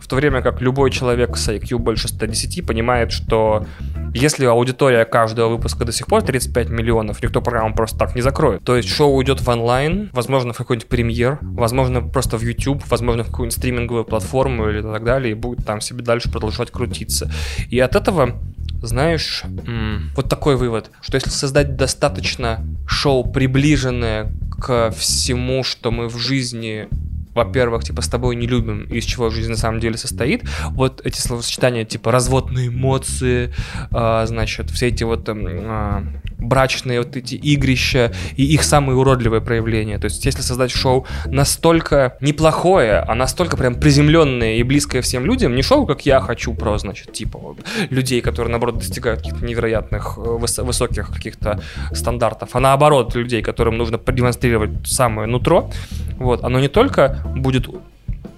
в 0.03 0.07
то 0.07 0.17
время 0.17 0.41
как 0.41 0.59
любой 0.59 0.91
человек 0.91 1.37
с 1.37 1.47
IQ 1.47 1.77
больше 1.77 2.09
110 2.09 2.65
понимает, 2.65 3.13
что 3.13 3.65
если 4.13 4.45
аудитория 4.45 5.05
каждого 5.05 5.47
выпуска 5.47 5.85
до 5.85 5.93
сих 5.93 6.07
пор 6.07 6.23
35 6.23 6.69
миллионов, 6.69 7.23
никто 7.23 7.41
программу 7.41 7.73
просто 7.73 7.97
так 7.97 8.13
не 8.13 8.21
закроет. 8.21 8.65
То 8.65 8.75
есть 8.75 8.89
шоу 8.89 9.15
уйдет 9.15 9.39
в 9.39 9.47
онлайн, 9.47 10.09
возможно, 10.11 10.51
в 10.51 10.57
какой-нибудь 10.57 10.89
премьер, 10.89 11.39
возможно, 11.41 12.01
просто 12.01 12.37
в 12.37 12.41
YouTube, 12.41 12.83
возможно, 12.89 13.23
в 13.23 13.27
какую-нибудь 13.27 13.57
стриминговую 13.57 14.03
платформу 14.03 14.69
или 14.69 14.81
так 14.81 15.05
далее, 15.05 15.31
и 15.31 15.35
будет 15.35 15.65
там 15.65 15.79
себе 15.79 16.03
дальше 16.03 16.29
продолжать 16.29 16.69
крутиться. 16.69 17.31
И 17.69 17.79
от 17.79 17.95
этого 17.95 18.41
знаешь, 18.81 19.43
вот 20.17 20.27
такой 20.27 20.57
вывод, 20.57 20.91
что 20.99 21.15
если 21.15 21.29
создать 21.29 21.77
достаточно 21.77 22.59
шоу, 22.85 23.23
приближенное 23.31 24.33
к 24.59 24.91
всему, 24.91 25.63
что 25.63 25.91
мы 25.91 26.09
в 26.09 26.17
жизни 26.17 26.89
во-первых, 27.33 27.83
типа, 27.83 28.01
с 28.01 28.07
тобой 28.07 28.35
не 28.35 28.47
любим, 28.47 28.83
из 28.83 29.05
чего 29.05 29.29
жизнь 29.29 29.51
на 29.51 29.57
самом 29.57 29.79
деле 29.79 29.97
состоит. 29.97 30.43
Вот 30.71 31.01
эти 31.05 31.19
словосочетания, 31.19 31.85
типа, 31.85 32.11
разводные 32.11 32.67
эмоции, 32.67 33.53
э, 33.91 34.23
значит, 34.27 34.69
все 34.69 34.87
эти 34.87 35.03
вот 35.03 35.27
э, 35.27 36.03
брачные 36.37 37.01
вот 37.01 37.15
эти 37.15 37.35
игрища 37.35 38.13
и 38.35 38.43
их 38.43 38.63
самые 38.63 38.97
уродливые 38.97 39.41
проявления. 39.41 39.97
То 39.97 40.05
есть, 40.05 40.25
если 40.25 40.41
создать 40.41 40.71
шоу 40.71 41.05
настолько 41.25 42.17
неплохое, 42.21 42.99
а 42.99 43.15
настолько 43.15 43.57
прям 43.57 43.75
приземленное 43.75 44.55
и 44.55 44.63
близкое 44.63 45.01
всем 45.01 45.25
людям, 45.25 45.55
не 45.55 45.61
шоу, 45.61 45.85
как 45.85 46.05
я 46.05 46.19
хочу, 46.19 46.53
про, 46.53 46.77
значит, 46.77 47.13
типа, 47.13 47.39
вот, 47.39 47.57
людей, 47.89 48.21
которые, 48.21 48.51
наоборот, 48.51 48.77
достигают 48.77 49.21
каких-то 49.21 49.45
невероятных, 49.45 50.17
э, 50.17 50.21
выс- 50.21 50.63
высоких 50.63 51.09
каких-то 51.09 51.61
стандартов, 51.93 52.49
а 52.53 52.59
наоборот, 52.59 53.15
людей, 53.15 53.41
которым 53.41 53.77
нужно 53.77 53.97
продемонстрировать 53.97 54.71
самое 54.85 55.27
нутро, 55.27 55.71
вот, 56.17 56.43
оно 56.43 56.59
не 56.59 56.67
только 56.67 57.21
будет 57.35 57.67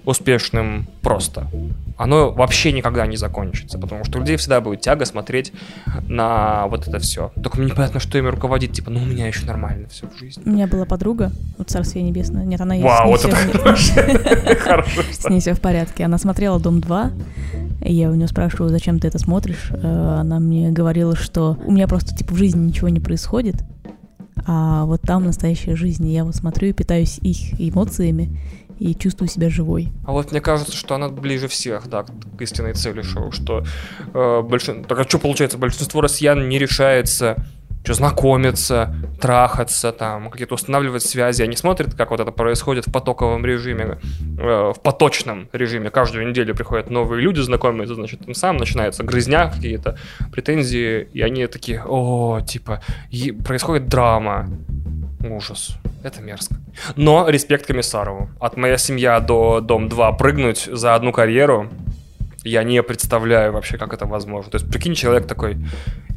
успешным 0.05 0.88
просто, 1.01 1.47
оно 1.97 2.31
вообще 2.31 2.71
никогда 2.71 3.07
не 3.07 3.17
закончится, 3.17 3.79
потому 3.79 4.03
что 4.03 4.17
у 4.17 4.21
людей 4.21 4.38
всегда 4.38 4.61
будет 4.61 4.81
тяга 4.81 5.05
смотреть 5.05 5.53
на 6.07 6.67
вот 6.67 6.88
это 6.88 6.99
все. 6.99 7.31
Только 7.41 7.57
мне 7.57 7.71
непонятно, 7.71 7.99
что 7.99 8.17
ими 8.17 8.27
руководит, 8.27 8.73
типа, 8.73 8.91
ну 8.91 9.01
у 9.01 9.05
меня 9.05 9.27
еще 9.27 9.45
нормально 9.45 9.88
все 9.89 10.07
в 10.07 10.17
жизни. 10.17 10.43
У 10.45 10.49
меня 10.49 10.67
была 10.67 10.85
подруга, 10.85 11.31
вот 11.57 11.69
Царствие 11.69 12.03
Небесное. 12.03 12.43
Нет, 12.43 12.61
она 12.61 12.75
есть. 12.75 12.85
Вау, 12.85 13.09
вот 13.09 13.25
это 13.25 13.35
хорошо. 14.59 15.01
С 15.11 15.29
ней 15.29 15.39
все 15.39 15.53
в 15.53 15.61
порядке. 15.61 16.05
Она 16.05 16.17
смотрела 16.17 16.59
«Дом 16.59 16.79
2», 16.79 17.11
и 17.85 17.93
я 17.93 18.09
у 18.09 18.15
нее 18.15 18.27
спрашиваю, 18.27 18.69
зачем 18.69 18.99
ты 18.99 19.07
это 19.07 19.19
смотришь? 19.19 19.69
Э, 19.71 20.17
она 20.19 20.39
мне 20.39 20.71
говорила, 20.71 21.15
что 21.15 21.57
у 21.65 21.71
меня 21.71 21.88
просто, 21.88 22.15
типа, 22.15 22.33
в 22.33 22.38
жизни 22.38 22.67
ничего 22.67 22.89
не 22.89 22.99
происходит, 22.99 23.55
а 24.45 24.86
вот 24.86 25.02
там 25.02 25.26
настоящая 25.26 25.76
жизнь. 25.76 26.08
Я 26.10 26.24
вот 26.24 26.36
смотрю 26.36 26.69
и 26.69 26.74
питаюсь 26.74 27.19
их 27.19 27.60
эмоциями, 27.60 28.38
и 28.80 28.93
чувствую 28.93 29.30
себя 29.30 29.50
живой. 29.50 29.89
А 30.06 30.12
вот 30.12 30.32
мне 30.32 30.41
кажется, 30.41 30.76
что 30.76 30.95
она 30.95 31.10
ближе 31.10 31.48
всех, 31.48 31.88
да, 31.88 32.04
к 32.04 32.41
истинной 32.41 32.74
цели 32.74 33.02
шоу, 33.02 33.32
что 33.32 33.63
э, 34.13 34.41
большин... 34.41 34.84
так 34.84 35.00
а 35.00 35.04
что 35.04 35.19
получается, 35.19 35.58
большинство 35.58 36.02
россиян 36.02 36.48
не 36.50 36.60
решается 36.60 37.38
что 37.86 37.93
знакомиться, 37.93 38.93
трахаться, 39.21 39.91
там, 39.91 40.30
какие-то 40.30 40.56
устанавливать 40.56 41.04
связи. 41.04 41.43
Они 41.43 41.56
смотрят, 41.56 41.93
как 41.93 42.12
вот 42.12 42.19
это 42.19 42.32
происходит 42.32 42.88
в 42.88 42.91
потоковом 42.91 43.45
режиме, 43.45 44.00
э, 44.39 44.74
в 44.76 44.82
поточном 44.82 45.48
режиме. 45.54 45.91
Каждую 45.91 46.28
неделю 46.28 46.56
приходят 46.56 46.89
новые 46.89 47.21
люди 47.21 47.39
знакомиться, 47.41 47.95
значит, 47.95 48.28
им 48.28 48.34
сам 48.34 48.58
начинается 48.58 49.04
грызня, 49.04 49.50
какие-то 49.50 49.98
претензии, 50.32 51.08
и 51.13 51.21
они 51.21 51.45
такие, 51.48 51.84
о, 51.86 52.41
типа, 52.41 52.82
происходит 53.45 53.88
драма, 53.88 54.50
ужас. 55.24 55.78
Это 56.04 56.21
мерзко. 56.21 56.56
Но 56.95 57.28
респект 57.30 57.65
Комиссарову. 57.65 58.30
От 58.39 58.58
«Моя 58.58 58.78
семья» 58.78 59.19
до 59.19 59.60
«Дом 59.62 59.88
2» 59.88 60.17
прыгнуть 60.17 60.69
за 60.71 60.95
одну 60.95 61.12
карьеру, 61.12 61.69
я 62.45 62.63
не 62.63 62.81
представляю 62.84 63.51
вообще, 63.51 63.77
как 63.77 63.93
это 63.93 64.05
возможно. 64.05 64.51
То 64.51 64.58
есть, 64.58 64.69
прикинь, 64.69 64.95
человек 64.95 65.27
такой, 65.27 65.58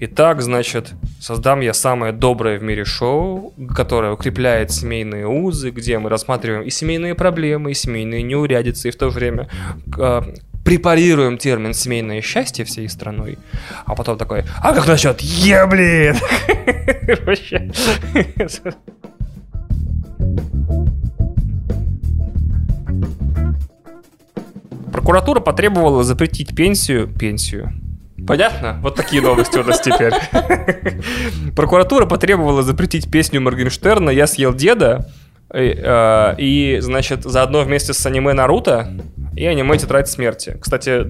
итак, 0.01 0.43
значит, 0.43 0.93
создам 1.21 1.61
я 1.61 1.75
самое 1.75 2.13
доброе 2.13 2.59
в 2.59 2.63
мире 2.63 2.85
шоу, 2.85 3.55
которое 3.75 4.13
укрепляет 4.13 4.71
семейные 4.71 5.27
узы, 5.27 5.71
где 5.71 5.99
мы 5.99 6.11
рассматриваем 6.11 6.63
и 6.63 6.71
семейные 6.71 7.15
проблемы, 7.15 7.71
и 7.71 7.75
семейные 7.75 8.23
неурядицы, 8.23 8.89
и 8.89 8.91
в 8.91 8.97
то 8.97 9.11
же 9.11 9.17
время 9.17 9.49
э, 9.99 10.23
препарируем 10.65 11.39
термин 11.39 11.73
«семейное 11.73 12.21
счастье» 12.21 12.65
всей 12.65 12.89
страной, 12.89 13.39
а 13.87 13.95
потом 13.95 14.19
такой, 14.19 14.45
а 14.63 14.75
как 14.75 14.87
насчет 14.87 15.21
«е, 15.21 15.67
блин»? 15.67 16.17
Прокуратура 25.09 25.41
потребовала 25.41 26.05
запретить 26.05 26.55
пенсию... 26.55 27.09
Пенсию. 27.09 27.73
Понятно? 28.27 28.79
Вот 28.83 28.95
такие 28.95 29.23
новости 29.23 29.57
у 29.57 29.65
нас 29.65 29.81
теперь. 29.81 30.13
Прокуратура 31.57 32.05
потребовала 32.05 32.63
запретить 32.63 33.11
песню 33.11 33.41
Моргенштерна 33.41 34.11
«Я 34.11 34.27
съел 34.27 34.53
деда», 34.53 35.09
и, 35.55 35.75
э, 35.83 36.35
и, 36.37 36.77
значит, 36.81 37.23
заодно 37.23 37.63
вместе 37.63 37.95
с 37.95 38.05
аниме 38.05 38.35
Наруто 38.35 38.93
и 39.39 39.47
аниме 39.47 39.79
Тетрадь 39.79 40.09
смерти. 40.09 40.57
Кстати, 40.61 41.07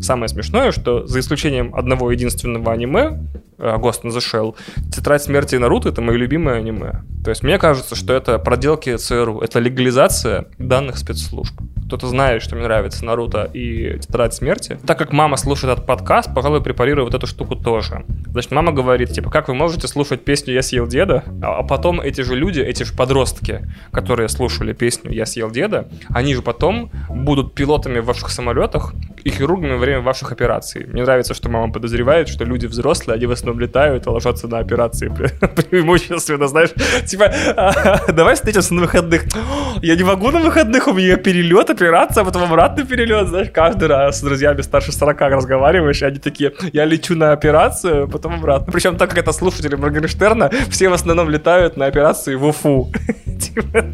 самое 0.00 0.28
смешное, 0.28 0.72
что 0.72 1.06
за 1.06 1.20
исключением 1.20 1.74
одного 1.74 2.12
единственного 2.12 2.72
аниме, 2.72 3.18
э, 3.58 3.76
Ghost 3.76 4.02
in 4.04 4.10
the 4.10 4.18
Shell, 4.18 4.54
Тетрадь 4.90 5.22
смерти 5.22 5.56
и 5.56 5.58
Наруто 5.58 5.88
это 5.88 6.00
мои 6.00 6.16
любимые 6.16 6.58
аниме. 6.58 7.02
То 7.24 7.30
есть 7.30 7.42
мне 7.42 7.58
кажется, 7.58 7.96
что 7.96 8.14
это 8.14 8.38
проделки 8.38 8.96
ЦРУ, 8.96 9.40
это 9.40 9.58
легализация 9.58 10.46
данных 10.58 10.96
спецслужб 10.98 11.54
кто-то 11.92 12.08
знает, 12.08 12.40
что 12.40 12.54
мне 12.54 12.64
нравится 12.64 13.04
Наруто 13.04 13.50
и 13.52 13.98
Тетрадь 13.98 14.32
смерти. 14.32 14.78
Так 14.86 14.96
как 14.96 15.12
мама 15.12 15.36
слушает 15.36 15.74
этот 15.74 15.86
подкаст, 15.86 16.34
пожалуй, 16.34 16.62
препарирую 16.62 17.04
вот 17.04 17.12
эту 17.12 17.26
штуку 17.26 17.54
тоже. 17.54 18.06
Значит, 18.28 18.50
мама 18.50 18.72
говорит, 18.72 19.12
типа, 19.12 19.28
как 19.28 19.48
вы 19.48 19.54
можете 19.54 19.88
слушать 19.88 20.24
песню 20.24 20.54
«Я 20.54 20.62
съел 20.62 20.86
деда», 20.86 21.22
а, 21.42 21.58
а 21.58 21.62
потом 21.62 22.00
эти 22.00 22.22
же 22.22 22.34
люди, 22.34 22.60
эти 22.60 22.84
же 22.84 22.94
подростки, 22.94 23.68
которые 23.90 24.30
слушали 24.30 24.72
песню 24.72 25.12
«Я 25.12 25.26
съел 25.26 25.50
деда», 25.50 25.86
они 26.08 26.34
же 26.34 26.40
потом 26.40 26.90
будут 27.14 27.54
пилотами 27.54 28.00
в 28.00 28.04
ваших 28.04 28.30
самолетах 28.30 28.94
и 29.24 29.30
хирургами 29.30 29.72
во 29.72 29.78
время 29.78 30.00
ваших 30.00 30.32
операций. 30.32 30.86
Мне 30.86 31.02
нравится, 31.02 31.34
что 31.34 31.48
мама 31.48 31.72
подозревает, 31.72 32.28
что 32.28 32.44
люди 32.44 32.66
взрослые, 32.66 33.16
они 33.16 33.26
в 33.26 33.32
основном 33.32 33.60
летают 33.60 34.06
и 34.06 34.08
ложатся 34.08 34.48
на 34.48 34.58
операции 34.58 35.08
преимущественно, 35.70 36.48
знаешь, 36.48 36.70
типа, 37.06 37.32
давай 38.08 38.34
встретимся 38.34 38.74
на 38.74 38.82
выходных. 38.82 39.24
Я 39.82 39.96
не 39.96 40.04
могу 40.04 40.30
на 40.30 40.40
выходных, 40.40 40.88
у 40.88 40.92
меня 40.92 41.16
перелет, 41.16 41.70
операция, 41.70 42.22
а 42.22 42.24
потом 42.24 42.44
обратный 42.44 42.84
перелет, 42.84 43.28
знаешь, 43.28 43.48
каждый 43.52 43.88
раз 43.88 44.18
с 44.18 44.22
друзьями 44.22 44.62
старше 44.62 44.92
40 44.92 45.20
разговариваешь, 45.20 46.02
и 46.02 46.04
они 46.04 46.18
такие, 46.18 46.52
я 46.72 46.84
лечу 46.84 47.16
на 47.16 47.32
операцию, 47.32 48.08
потом 48.08 48.34
обратно. 48.34 48.72
Причем 48.72 48.96
так 48.96 49.10
как 49.10 49.18
это 49.18 49.32
слушатели 49.32 49.74
Моргенштерна, 49.74 50.50
все 50.70 50.88
в 50.88 50.92
основном 50.92 51.28
летают 51.28 51.76
на 51.76 51.86
операции 51.86 52.34
в 52.34 52.44
Уфу. 52.44 52.92
Типа, 53.42 53.84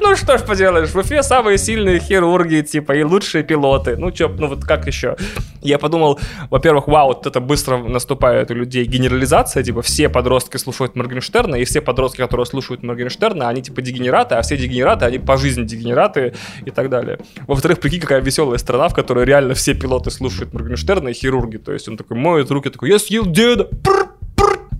ну 0.00 0.16
что 0.16 0.38
ж 0.38 0.42
поделаешь, 0.42 0.90
в 0.90 0.96
Уфе 0.96 1.22
самые 1.22 1.58
сильные 1.58 2.00
хирурги, 2.00 2.62
типа, 2.62 2.92
и 2.92 3.02
лучшие 3.02 3.44
пилоты. 3.44 3.96
Ну 3.96 4.10
чё, 4.10 4.28
ну 4.28 4.48
вот 4.48 4.64
как 4.64 4.73
еще? 4.86 5.16
Я 5.62 5.78
подумал, 5.78 6.20
во-первых, 6.50 6.88
вау, 6.88 7.08
вот 7.08 7.26
это 7.26 7.40
быстро 7.40 7.78
наступает 7.78 8.50
у 8.50 8.54
людей 8.54 8.84
генерализация, 8.84 9.62
типа, 9.62 9.82
все 9.82 10.08
подростки 10.08 10.56
слушают 10.56 10.94
Моргенштерна, 10.96 11.56
и 11.56 11.64
все 11.64 11.80
подростки, 11.80 12.18
которые 12.18 12.46
слушают 12.46 12.82
Моргенштерна, 12.82 13.48
они 13.48 13.62
типа 13.62 13.80
дегенераты, 13.80 14.34
а 14.34 14.42
все 14.42 14.56
дегенераты, 14.56 15.06
они 15.06 15.18
по 15.18 15.36
жизни 15.36 15.64
дегенераты 15.64 16.34
и 16.64 16.70
так 16.70 16.90
далее. 16.90 17.18
Во-вторых, 17.46 17.80
прикинь, 17.80 18.00
какая 18.00 18.20
веселая 18.20 18.58
страна, 18.58 18.88
в 18.88 18.94
которой 18.94 19.24
реально 19.24 19.54
все 19.54 19.74
пилоты 19.74 20.10
слушают 20.10 20.52
Моргенштерна 20.52 21.08
и 21.08 21.14
хирурги. 21.14 21.56
То 21.56 21.72
есть 21.72 21.88
он 21.88 21.96
такой 21.96 22.16
моет 22.16 22.50
руки, 22.50 22.70
такой, 22.70 22.90
я 22.90 22.98
съел 22.98 23.26
деда. 23.26 23.68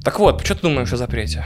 Так 0.04 0.18
вот, 0.18 0.44
что 0.44 0.54
ты 0.54 0.62
думаешь 0.62 0.92
о 0.92 0.96
запрете? 0.96 1.44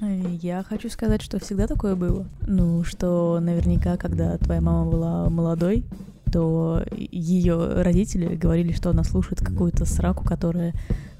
Я 0.00 0.62
хочу 0.68 0.90
сказать, 0.90 1.22
что 1.22 1.40
всегда 1.40 1.66
такое 1.66 1.94
было. 1.94 2.26
Ну, 2.46 2.84
что 2.84 3.38
наверняка, 3.40 3.96
когда 3.96 4.36
твоя 4.38 4.60
мама 4.60 4.90
была 4.90 5.30
молодой, 5.30 5.84
то 6.32 6.82
ее 6.92 7.82
родители 7.82 8.34
говорили, 8.34 8.72
что 8.72 8.90
она 8.90 9.04
слушает 9.04 9.40
какую-то 9.40 9.84
сраку, 9.84 10.24
которая 10.24 10.74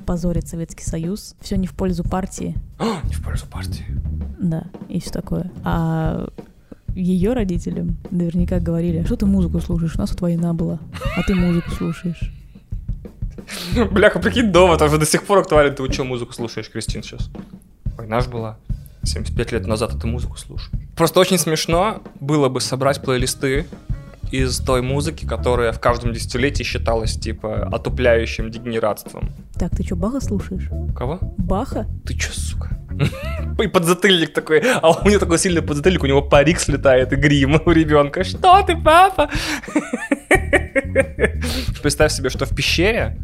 позорит 0.05 0.49
Советский 0.49 0.85
Союз. 0.85 1.35
Все 1.40 1.57
не 1.57 1.67
в 1.67 1.75
пользу 1.75 2.05
партии. 2.05 2.57
не 3.05 3.14
в 3.14 3.23
пользу 3.23 3.47
партии. 3.47 3.85
Да, 4.38 4.64
и 4.88 5.01
все 5.01 5.11
такое. 5.11 5.51
А 5.64 6.29
ее 6.95 7.33
родителям 7.33 7.97
наверняка 8.11 8.61
говорили, 8.61 8.99
«А 8.99 9.07
что 9.07 9.17
ты 9.17 9.27
музыку 9.27 9.61
слушаешь, 9.61 9.97
у 9.97 9.99
нас 9.99 10.11
тут 10.11 10.21
война 10.21 10.53
была, 10.53 10.79
а 11.17 11.23
ты 11.23 11.35
музыку 11.35 11.71
слушаешь. 11.71 12.33
Бляха, 13.90 14.21
прикинь, 14.21 14.53
дома, 14.53 14.77
там 14.79 14.90
же 14.90 14.99
до 14.99 15.07
сих 15.07 15.25
пор 15.25 15.38
актуален. 15.38 15.75
Ты 15.75 15.93
что 15.93 16.05
музыку 16.05 16.33
слушаешь, 16.33 16.71
Кристин, 16.71 17.03
сейчас? 17.03 17.31
Война 17.97 18.21
ж 18.21 18.29
была. 18.29 18.59
75 19.03 19.53
лет 19.53 19.67
назад, 19.67 19.93
а 19.95 19.99
ты 19.99 20.07
музыку 20.07 20.38
слушаешь. 20.38 20.71
Просто 20.97 21.21
очень 21.21 21.38
смешно 21.38 22.03
было 22.21 22.49
бы 22.49 22.61
собрать 22.61 23.03
плейлисты 23.03 23.67
из 24.35 24.59
той 24.59 24.83
музыки, 24.83 25.27
которая 25.27 25.73
в 25.73 25.81
каждом 25.81 26.12
десятилетии 26.12 26.64
считалась, 26.64 27.14
типа, 27.14 27.68
отупляющим 27.73 28.51
дегенератством. 28.51 29.31
Так, 29.59 29.77
ты 29.77 29.85
что, 29.85 29.97
Баха 29.97 30.20
слушаешь? 30.20 30.68
Кого? 30.97 31.18
Баха? 31.38 31.87
Ты 32.05 32.14
чё, 32.14 32.33
сука? 32.33 32.79
И 33.62 33.68
подзатыльник 33.68 34.33
такой, 34.33 34.61
а 34.61 34.90
у 34.90 35.09
него 35.09 35.20
такой 35.20 35.38
сильный 35.38 35.62
подзатыльник, 35.62 36.03
у 36.03 36.07
него 36.07 36.23
парик 36.23 36.61
слетает 36.61 37.12
и 37.12 37.16
грим 37.16 37.61
у 37.64 37.70
ребенка. 37.70 38.25
Что 38.25 38.62
ты, 38.62 38.77
папа? 38.77 39.31
Представь 41.83 42.12
себе, 42.12 42.31
что 42.31 42.47
в 42.47 42.55
пещере 42.55 43.18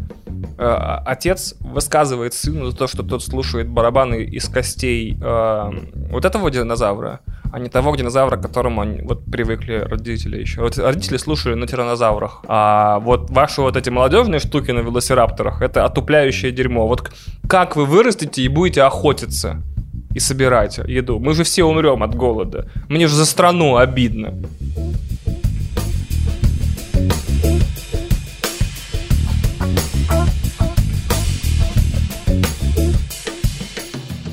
э, 0.58 0.76
отец 1.06 1.54
высказывает 1.60 2.34
сыну 2.34 2.70
за 2.70 2.76
то, 2.76 2.86
что 2.86 3.02
тот 3.02 3.22
слушает 3.22 3.68
барабаны 3.68 4.24
из 4.24 4.48
костей 4.48 5.16
э, 5.20 5.70
вот 6.10 6.24
этого 6.24 6.50
динозавра, 6.50 7.20
а 7.52 7.58
не 7.58 7.68
того 7.68 7.94
динозавра, 7.96 8.36
к 8.36 8.42
которому 8.42 8.80
они 8.80 9.02
вот 9.02 9.24
привыкли 9.24 9.74
родители 9.74 10.40
еще. 10.40 10.60
Вот 10.60 10.78
родители 10.78 11.16
слушали 11.16 11.54
на 11.54 11.66
тиранозаврах, 11.66 12.42
а 12.46 12.98
вот 13.00 13.30
ваши 13.30 13.60
вот 13.60 13.76
эти 13.76 13.90
молодежные 13.90 14.40
штуки 14.40 14.70
на 14.70 14.80
велосирапторах, 14.80 15.62
это 15.62 15.84
отупляющее 15.84 16.52
дерьмо. 16.52 16.86
Вот 16.86 17.10
как 17.48 17.76
вы 17.76 17.86
вырастете 17.86 18.42
и 18.42 18.48
будете 18.48 18.82
охотиться? 18.82 19.62
и 20.12 20.18
собирать 20.18 20.78
еду. 20.78 21.20
Мы 21.20 21.34
же 21.34 21.44
все 21.44 21.62
умрем 21.62 22.02
от 22.02 22.16
голода. 22.16 22.68
Мне 22.88 23.06
же 23.06 23.14
за 23.14 23.24
страну 23.24 23.76
обидно. 23.76 24.34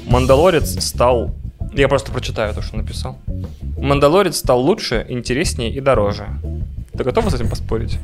Мандалорец 0.07 0.83
стал... 0.83 1.35
Я 1.77 1.87
просто 1.87 2.11
прочитаю 2.11 2.53
то, 2.53 2.61
что 2.61 2.75
написал. 2.75 3.19
Мандалорец 3.77 4.37
стал 4.37 4.59
лучше, 4.59 5.05
интереснее 5.09 5.71
и 5.71 5.79
дороже. 5.79 6.25
Ты 6.97 7.03
готова 7.03 7.29
с 7.29 7.35
этим 7.35 7.49
поспорить? 7.49 7.99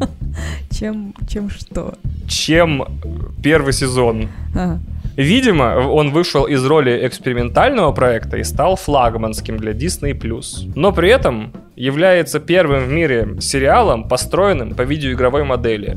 Чем, 0.70 1.14
чем 1.28 1.50
что? 1.50 1.94
Чем 2.26 2.84
первый 3.42 3.72
сезон. 3.72 4.28
Ага. 4.54 4.80
Видимо, 5.16 5.86
он 5.88 6.10
вышел 6.10 6.44
из 6.46 6.64
роли 6.64 7.06
экспериментального 7.06 7.92
проекта 7.92 8.38
и 8.38 8.44
стал 8.44 8.74
флагманским 8.74 9.56
для 9.58 9.72
Disney+. 9.72 10.14
Но 10.74 10.92
при 10.92 11.10
этом 11.10 11.52
является 11.76 12.40
первым 12.40 12.86
в 12.86 12.88
мире 12.88 13.36
сериалом, 13.40 14.08
построенным 14.08 14.74
по 14.74 14.82
видеоигровой 14.82 15.44
модели. 15.44 15.96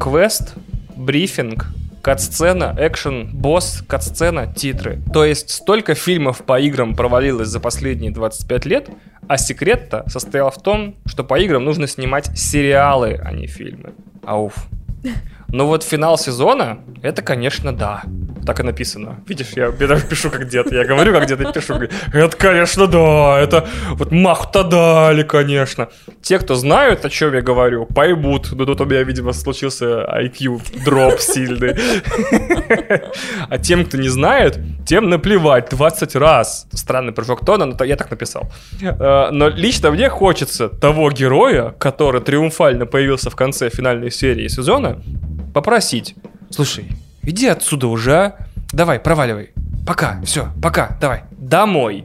Квест, 0.00 0.54
брифинг, 0.96 1.66
кат-сцена, 2.06 2.72
экшен, 2.78 3.30
босс, 3.32 3.82
кат-сцена, 3.88 4.46
титры. 4.46 5.00
То 5.12 5.24
есть 5.24 5.50
столько 5.50 5.96
фильмов 5.96 6.44
по 6.44 6.60
играм 6.60 6.94
провалилось 6.94 7.48
за 7.48 7.58
последние 7.58 8.12
25 8.12 8.64
лет, 8.64 8.88
а 9.26 9.36
секрет-то 9.36 10.04
состоял 10.08 10.52
в 10.52 10.62
том, 10.62 10.94
что 11.04 11.24
по 11.24 11.36
играм 11.36 11.64
нужно 11.64 11.88
снимать 11.88 12.26
сериалы, 12.38 13.20
а 13.24 13.32
не 13.32 13.48
фильмы. 13.48 13.92
Ауф. 14.24 14.68
Но 15.56 15.66
вот 15.66 15.82
финал 15.82 16.18
сезона, 16.18 16.80
это, 17.02 17.22
конечно, 17.22 17.74
да. 17.74 18.02
Так 18.44 18.60
и 18.60 18.62
написано. 18.62 19.24
Видишь, 19.26 19.52
я, 19.56 19.70
даже 19.70 20.06
пишу 20.06 20.30
как 20.30 20.46
дед. 20.48 20.70
Я 20.70 20.84
говорю 20.84 21.14
как 21.14 21.26
дед 21.26 21.40
и 21.40 21.50
пишу. 21.50 21.80
Это, 22.12 22.36
конечно, 22.36 22.86
да. 22.86 23.40
Это 23.40 23.66
вот 23.92 24.12
маху-то 24.12 24.64
дали, 24.64 25.22
конечно. 25.22 25.88
Те, 26.20 26.38
кто 26.38 26.54
знают, 26.56 27.06
о 27.06 27.08
чем 27.08 27.32
я 27.32 27.40
говорю, 27.40 27.86
поймут. 27.86 28.52
Но 28.52 28.66
тут 28.66 28.82
у 28.82 28.84
меня, 28.84 29.02
видимо, 29.02 29.32
случился 29.32 30.06
IQ 30.20 30.84
дроп 30.84 31.20
сильный. 31.20 31.74
А 33.48 33.58
тем, 33.58 33.84
кто 33.84 33.96
не 33.96 34.08
знает, 34.08 34.58
тем 34.86 35.08
наплевать 35.08 35.70
20 35.70 36.16
раз. 36.16 36.66
Странный 36.72 37.12
прыжок 37.12 37.44
тона, 37.44 37.64
но 37.64 37.84
я 37.84 37.96
так 37.96 38.10
написал. 38.10 38.50
Э, 38.82 39.30
но 39.30 39.48
лично 39.48 39.90
мне 39.90 40.08
хочется 40.08 40.68
того 40.68 41.10
героя, 41.10 41.74
который 41.78 42.20
триумфально 42.20 42.86
появился 42.86 43.30
в 43.30 43.36
конце 43.36 43.70
финальной 43.70 44.10
серии 44.10 44.48
сезона, 44.48 45.00
попросить. 45.56 46.14
Слушай, 46.50 46.86
иди 47.22 47.46
отсюда 47.46 47.86
уже, 47.86 48.14
а? 48.14 48.36
Давай, 48.72 49.00
проваливай. 49.00 49.52
Пока, 49.86 50.20
все, 50.22 50.52
пока, 50.62 50.98
давай. 51.00 51.22
Домой 51.30 52.04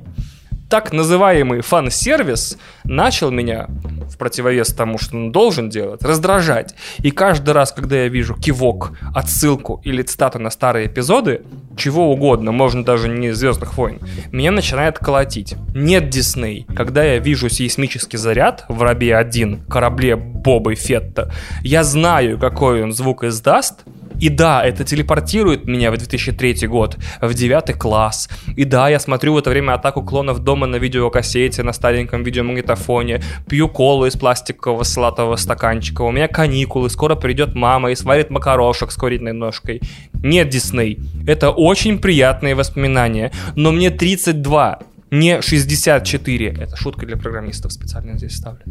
так 0.69 0.93
называемый 0.93 1.59
фан-сервис 1.59 2.57
начал 2.85 3.29
меня, 3.29 3.67
в 4.11 4.17
противовес 4.17 4.73
тому, 4.73 4.97
что 4.97 5.17
он 5.17 5.31
должен 5.31 5.69
делать, 5.69 6.03
раздражать. 6.03 6.75
И 6.99 7.11
каждый 7.11 7.51
раз, 7.51 7.71
когда 7.71 8.03
я 8.03 8.07
вижу 8.07 8.35
кивок, 8.35 8.91
отсылку 9.15 9.81
или 9.83 10.01
цитату 10.01 10.39
на 10.39 10.49
старые 10.49 10.87
эпизоды, 10.87 11.41
чего 11.77 12.11
угодно, 12.11 12.51
можно 12.51 12.83
даже 12.83 13.07
не 13.07 13.31
«Звездных 13.31 13.77
войн», 13.77 13.99
меня 14.31 14.51
начинает 14.51 14.99
колотить. 14.99 15.55
Нет 15.73 16.09
Дисней. 16.09 16.65
Когда 16.75 17.03
я 17.03 17.19
вижу 17.19 17.49
сейсмический 17.49 18.17
заряд 18.17 18.65
в 18.67 18.81
«Рабе-1», 18.81 19.67
корабле 19.69 20.15
Бобы 20.15 20.75
Фетта, 20.75 21.31
я 21.63 21.83
знаю, 21.83 22.37
какой 22.37 22.83
он 22.83 22.91
звук 22.91 23.23
издаст, 23.23 23.83
и 24.21 24.29
да, 24.29 24.63
это 24.63 24.83
телепортирует 24.83 25.65
меня 25.65 25.91
в 25.91 25.97
2003 25.97 26.67
год, 26.67 26.97
в 27.21 27.33
9 27.33 27.73
класс. 27.73 28.29
И 28.55 28.65
да, 28.65 28.87
я 28.87 28.99
смотрю 28.99 29.33
в 29.33 29.37
это 29.37 29.49
время 29.49 29.73
атаку 29.73 30.03
клонов 30.03 30.39
дома 30.39 30.67
на 30.67 30.75
видеокассете, 30.75 31.63
на 31.63 31.73
стареньком 31.73 32.23
видеомагнитофоне, 32.23 33.23
пью 33.49 33.67
колу 33.67 34.05
из 34.05 34.15
пластикового 34.15 34.83
салатового 34.83 35.37
стаканчика, 35.37 36.03
у 36.03 36.11
меня 36.11 36.27
каникулы, 36.27 36.91
скоро 36.91 37.15
придет 37.15 37.55
мама 37.55 37.89
и 37.89 37.95
сварит 37.95 38.29
макарошек 38.29 38.91
с 38.91 38.95
куриной 38.95 39.33
ножкой. 39.33 39.81
Нет, 40.13 40.49
Дисней, 40.49 40.99
это 41.25 41.49
очень 41.49 41.97
приятные 41.97 42.53
воспоминания, 42.53 43.31
но 43.55 43.71
мне 43.71 43.89
32, 43.89 44.79
не 45.11 45.41
64. 45.41 46.57
Это 46.57 46.77
шутка 46.77 47.05
для 47.05 47.17
программистов 47.17 47.73
специально 47.73 48.17
здесь 48.17 48.37
ставлю. 48.37 48.61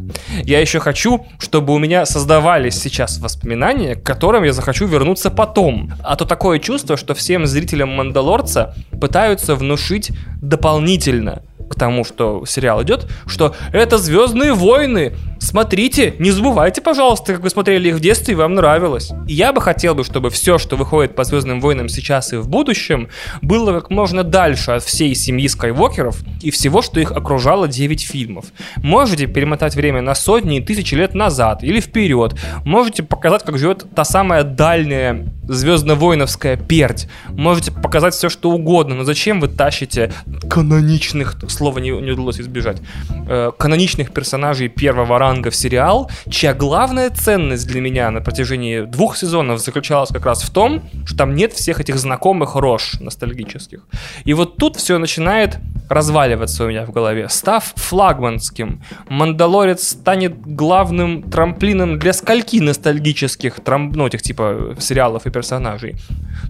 Я 0.42 0.60
еще 0.60 0.80
хочу, 0.80 1.26
чтобы 1.38 1.74
у 1.74 1.78
меня 1.78 2.06
создавались 2.06 2.80
сейчас 2.80 3.18
воспоминания, 3.18 3.94
к 3.94 4.02
которым 4.02 4.44
я 4.44 4.52
захочу 4.52 4.86
вернуться 4.86 5.30
потом. 5.30 5.92
А 6.02 6.16
то 6.16 6.24
такое 6.24 6.58
чувство, 6.58 6.96
что 6.96 7.14
всем 7.14 7.46
зрителям 7.46 7.90
Мандалорца 7.90 8.74
пытаются 8.98 9.54
внушить 9.54 10.12
дополнительно 10.40 11.42
к 11.70 11.76
тому, 11.76 12.04
что 12.04 12.44
сериал 12.46 12.82
идет, 12.82 13.06
что 13.26 13.54
это 13.72 13.96
Звездные 13.98 14.54
войны. 14.54 15.14
Смотрите, 15.38 16.14
не 16.18 16.32
забывайте, 16.32 16.80
пожалуйста, 16.80 17.34
как 17.34 17.42
вы 17.42 17.50
смотрели 17.50 17.90
их 17.90 17.94
в 17.96 18.00
детстве 18.00 18.32
и 18.32 18.36
вам 18.36 18.54
нравилось. 18.54 19.12
И 19.28 19.34
я 19.34 19.52
бы 19.52 19.60
хотел 19.60 19.94
бы, 19.94 20.02
чтобы 20.02 20.30
все, 20.30 20.58
что 20.58 20.76
выходит 20.76 21.14
по 21.14 21.22
Звездным 21.22 21.60
войнам 21.60 21.88
сейчас 21.88 22.32
и 22.32 22.36
в 22.36 22.48
будущем, 22.48 23.08
было 23.40 23.72
как 23.78 23.90
можно 23.90 24.24
дальше 24.24 24.72
от 24.72 24.82
всей 24.82 25.14
семьи 25.14 25.46
Скайуокеров 25.46 26.18
и 26.42 26.50
всего, 26.50 26.82
что 26.82 27.00
их 27.00 27.12
окружало 27.12 27.68
9 27.68 28.02
фильмов. 28.02 28.46
Можете 28.76 29.26
перемотать 29.26 29.74
время 29.74 30.02
на 30.02 30.14
сотни 30.14 30.58
и 30.58 30.60
тысячи 30.60 30.94
лет 30.94 31.14
назад 31.14 31.62
или 31.62 31.80
вперед. 31.80 32.34
Можете 32.64 33.02
показать, 33.02 33.44
как 33.44 33.58
живет 33.58 33.86
та 33.94 34.04
самая 34.04 34.44
дальняя 34.44 35.26
звездно-воиновская 35.48 36.56
пердь. 36.56 37.08
Можете 37.30 37.72
показать 37.72 38.14
все, 38.14 38.28
что 38.28 38.50
угодно, 38.50 38.94
но 38.94 39.04
зачем 39.04 39.40
вы 39.40 39.48
тащите 39.48 40.12
каноничных, 40.48 41.36
слова 41.48 41.78
не, 41.78 41.90
не 41.90 42.12
удалось 42.12 42.40
избежать, 42.40 42.80
э, 43.28 43.50
каноничных 43.58 44.12
персонажей 44.12 44.68
первого 44.68 45.18
ранга 45.18 45.50
в 45.50 45.56
сериал, 45.56 46.10
чья 46.30 46.54
главная 46.54 47.10
ценность 47.10 47.66
для 47.66 47.80
меня 47.80 48.10
на 48.10 48.20
протяжении 48.20 48.82
двух 48.82 49.16
сезонов 49.16 49.60
заключалась 49.60 50.10
как 50.10 50.24
раз 50.24 50.42
в 50.42 50.50
том, 50.50 50.82
что 51.04 51.18
там 51.18 51.34
нет 51.34 51.52
всех 51.52 51.80
этих 51.80 51.98
знакомых 51.98 52.54
рож 52.54 52.94
ностальгических. 53.00 53.80
И 54.24 54.34
вот 54.34 54.56
тут 54.56 54.76
все 54.76 54.98
начинает 54.98 55.58
разваливаться 55.88 56.19
у 56.20 56.68
меня 56.68 56.84
в 56.84 56.90
голове. 56.90 57.28
Став 57.28 57.72
флагманским, 57.76 58.82
Мандалорец 59.08 59.88
станет 59.88 60.40
главным 60.40 61.22
трамплином 61.22 61.98
для 61.98 62.12
скольки 62.12 62.60
ностальгических, 62.60 63.60
трам... 63.60 63.92
ну, 63.92 64.06
этих 64.06 64.22
типа 64.22 64.76
сериалов 64.78 65.26
и 65.26 65.30
персонажей. 65.30 65.96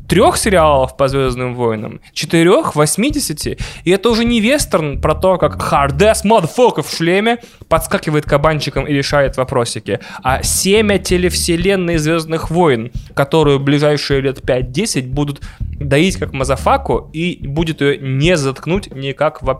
Трех 0.08 0.36
сериалов 0.36 0.96
по 0.96 1.08
Звездным 1.08 1.54
войнам, 1.54 2.00
четырех, 2.12 2.76
восьмидесяти, 2.76 3.58
и 3.84 3.90
это 3.90 4.10
уже 4.10 4.24
не 4.24 4.40
вестерн 4.40 5.00
про 5.00 5.14
то, 5.14 5.38
как 5.38 5.56
hard-ass 5.56 6.24
motherfucker 6.24 6.82
в 6.82 6.90
шлеме 6.90 7.38
подскакивает 7.68 8.24
кабанчиком 8.24 8.86
и 8.86 8.92
решает 8.92 9.36
вопросики, 9.36 10.00
а 10.22 10.42
семя 10.42 10.98
телевселенной 10.98 11.98
Звездных 11.98 12.50
войн, 12.50 12.90
которую 13.14 13.60
ближайшие 13.60 14.20
лет 14.20 14.40
5-10 14.40 15.08
будут 15.08 15.40
доить 15.80 16.16
как 16.16 16.32
мазафаку 16.32 17.10
и 17.12 17.40
будет 17.46 17.80
ее 17.80 17.98
не 17.98 18.36
заткнуть 18.36 18.94
никак 18.94 19.42
вообще. 19.42 19.59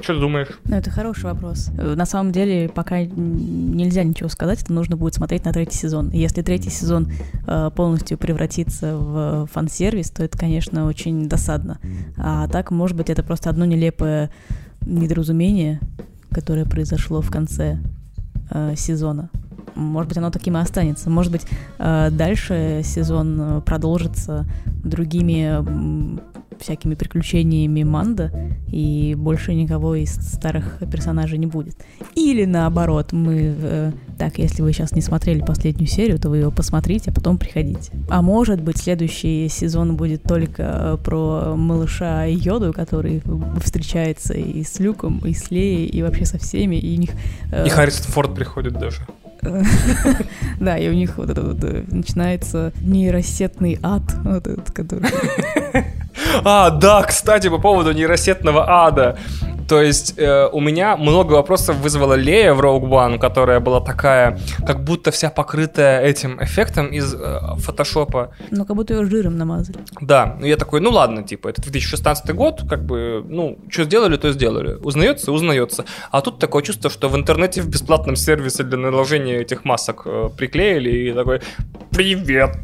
Что 0.00 0.14
ты 0.14 0.20
думаешь? 0.20 0.48
Ну, 0.64 0.76
это 0.76 0.90
хороший 0.90 1.24
вопрос. 1.24 1.70
Э, 1.78 1.94
на 1.94 2.04
самом 2.04 2.32
деле, 2.32 2.68
пока 2.68 3.02
нельзя 3.04 4.02
ничего 4.02 4.28
сказать, 4.28 4.62
это 4.62 4.72
нужно 4.72 4.96
будет 4.96 5.14
смотреть 5.14 5.44
на 5.44 5.52
третий 5.52 5.76
сезон. 5.76 6.10
Если 6.10 6.42
третий 6.42 6.70
сезон 6.70 7.10
э, 7.46 7.70
полностью 7.74 8.18
превратится 8.18 8.96
в 8.96 9.48
фан-сервис, 9.52 10.10
то 10.10 10.24
это, 10.24 10.36
конечно, 10.36 10.86
очень 10.86 11.28
досадно. 11.28 11.78
А 12.16 12.48
так, 12.48 12.70
может 12.70 12.96
быть, 12.96 13.08
это 13.08 13.22
просто 13.22 13.50
одно 13.50 13.64
нелепое 13.64 14.30
недоразумение, 14.80 15.80
которое 16.30 16.64
произошло 16.64 17.22
в 17.22 17.30
конце 17.30 17.78
э, 18.50 18.74
сезона. 18.76 19.30
Может 19.76 20.08
быть, 20.08 20.18
оно 20.18 20.30
таким 20.30 20.56
и 20.56 20.60
останется. 20.60 21.08
Может 21.08 21.30
быть, 21.30 21.46
э, 21.78 22.10
дальше 22.10 22.82
сезон 22.84 23.62
продолжится 23.64 24.44
другими 24.82 26.24
всякими 26.60 26.94
приключениями 26.94 27.82
Манда, 27.82 28.32
и 28.68 29.14
больше 29.16 29.54
никого 29.54 29.94
из 29.94 30.14
старых 30.14 30.78
персонажей 30.90 31.38
не 31.38 31.46
будет. 31.46 31.76
Или 32.14 32.44
наоборот, 32.44 33.12
мы... 33.12 33.54
Э, 33.58 33.92
так, 34.18 34.38
если 34.38 34.62
вы 34.62 34.72
сейчас 34.72 34.92
не 34.92 35.00
смотрели 35.00 35.40
последнюю 35.40 35.88
серию, 35.88 36.18
то 36.18 36.28
вы 36.28 36.38
его 36.38 36.50
посмотрите, 36.50 37.10
а 37.10 37.14
потом 37.14 37.38
приходите. 37.38 37.92
А 38.08 38.22
может 38.22 38.60
быть, 38.60 38.78
следующий 38.78 39.48
сезон 39.48 39.96
будет 39.96 40.22
только 40.22 40.98
про 41.04 41.54
малыша 41.56 42.24
Йоду, 42.24 42.72
который 42.72 43.22
встречается 43.62 44.34
и 44.34 44.62
с 44.62 44.78
Люком, 44.78 45.18
и 45.18 45.34
с 45.34 45.50
Леей, 45.50 45.86
и 45.86 46.02
вообще 46.02 46.24
со 46.24 46.38
всеми, 46.38 46.76
и 46.76 46.96
у 46.96 47.00
них... 47.00 47.10
Э... 47.52 47.66
И 47.66 47.68
Харрисон 47.68 48.12
Форд 48.12 48.34
приходит 48.34 48.74
даже. 48.74 49.06
Да, 50.60 50.78
и 50.78 50.88
у 50.88 50.92
них 50.92 51.16
вот 51.18 51.30
это 51.30 51.42
вот 51.42 51.62
э, 51.64 51.84
начинается 51.88 52.72
нейросетный 52.80 53.78
ад, 53.82 54.02
вот 54.24 54.46
этот, 54.46 54.70
который... 54.70 55.08
А, 56.44 56.70
да, 56.70 57.02
кстати, 57.02 57.48
по 57.48 57.58
поводу 57.58 57.92
нейросетного 57.92 58.64
ада. 58.68 59.18
То 59.68 59.80
есть 59.80 60.14
э, 60.18 60.48
у 60.52 60.60
меня 60.60 60.96
много 60.96 61.32
вопросов 61.32 61.76
вызвала 61.76 62.14
Лея 62.14 62.54
в 62.54 62.60
Rogue 62.60 62.88
One, 62.88 63.18
которая 63.18 63.60
была 63.60 63.80
такая, 63.80 64.38
как 64.66 64.84
будто 64.84 65.10
вся 65.10 65.30
покрытая 65.30 66.02
этим 66.02 66.42
эффектом 66.42 66.88
из 66.88 67.14
э, 67.14 67.40
фотошопа. 67.56 68.32
Ну, 68.50 68.64
как 68.66 68.76
будто 68.76 68.94
ее 68.94 69.06
жиром 69.06 69.38
намазали. 69.38 69.78
Да, 70.00 70.36
ну 70.38 70.46
я 70.46 70.56
такой, 70.56 70.80
ну 70.80 70.90
ладно, 70.90 71.22
типа, 71.22 71.48
это 71.48 71.62
2016 71.62 72.34
год, 72.34 72.62
как 72.68 72.84
бы, 72.84 73.24
ну, 73.26 73.58
что 73.70 73.84
сделали, 73.84 74.16
то 74.16 74.32
сделали. 74.32 74.74
Узнается, 74.82 75.32
узнается. 75.32 75.84
А 76.10 76.20
тут 76.20 76.38
такое 76.38 76.62
чувство, 76.62 76.90
что 76.90 77.08
в 77.08 77.16
интернете 77.16 77.62
в 77.62 77.68
бесплатном 77.68 78.16
сервисе 78.16 78.64
для 78.64 78.78
наложения 78.78 79.40
этих 79.40 79.64
масок 79.64 80.02
э, 80.04 80.28
приклеили 80.36 80.90
и 80.90 81.12
такой, 81.12 81.40
привет, 81.90 82.56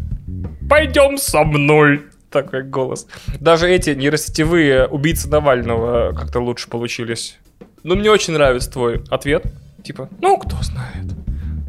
пойдем 0.69 1.17
со 1.17 1.45
мной 1.45 2.03
такой 2.31 2.63
голос. 2.63 3.07
Даже 3.41 3.69
эти 3.69 3.91
нейросетевые 3.91 4.87
убийцы 4.87 5.29
Навального 5.29 6.13
как-то 6.13 6.41
лучше 6.41 6.69
получились. 6.69 7.39
Ну, 7.83 7.97
мне 7.97 8.11
очень 8.11 8.35
нравится 8.35 8.71
твой 8.71 9.05
ответ. 9.11 9.53
Типа, 9.83 10.09
ну, 10.21 10.37
кто 10.37 10.57
знает. 10.63 11.07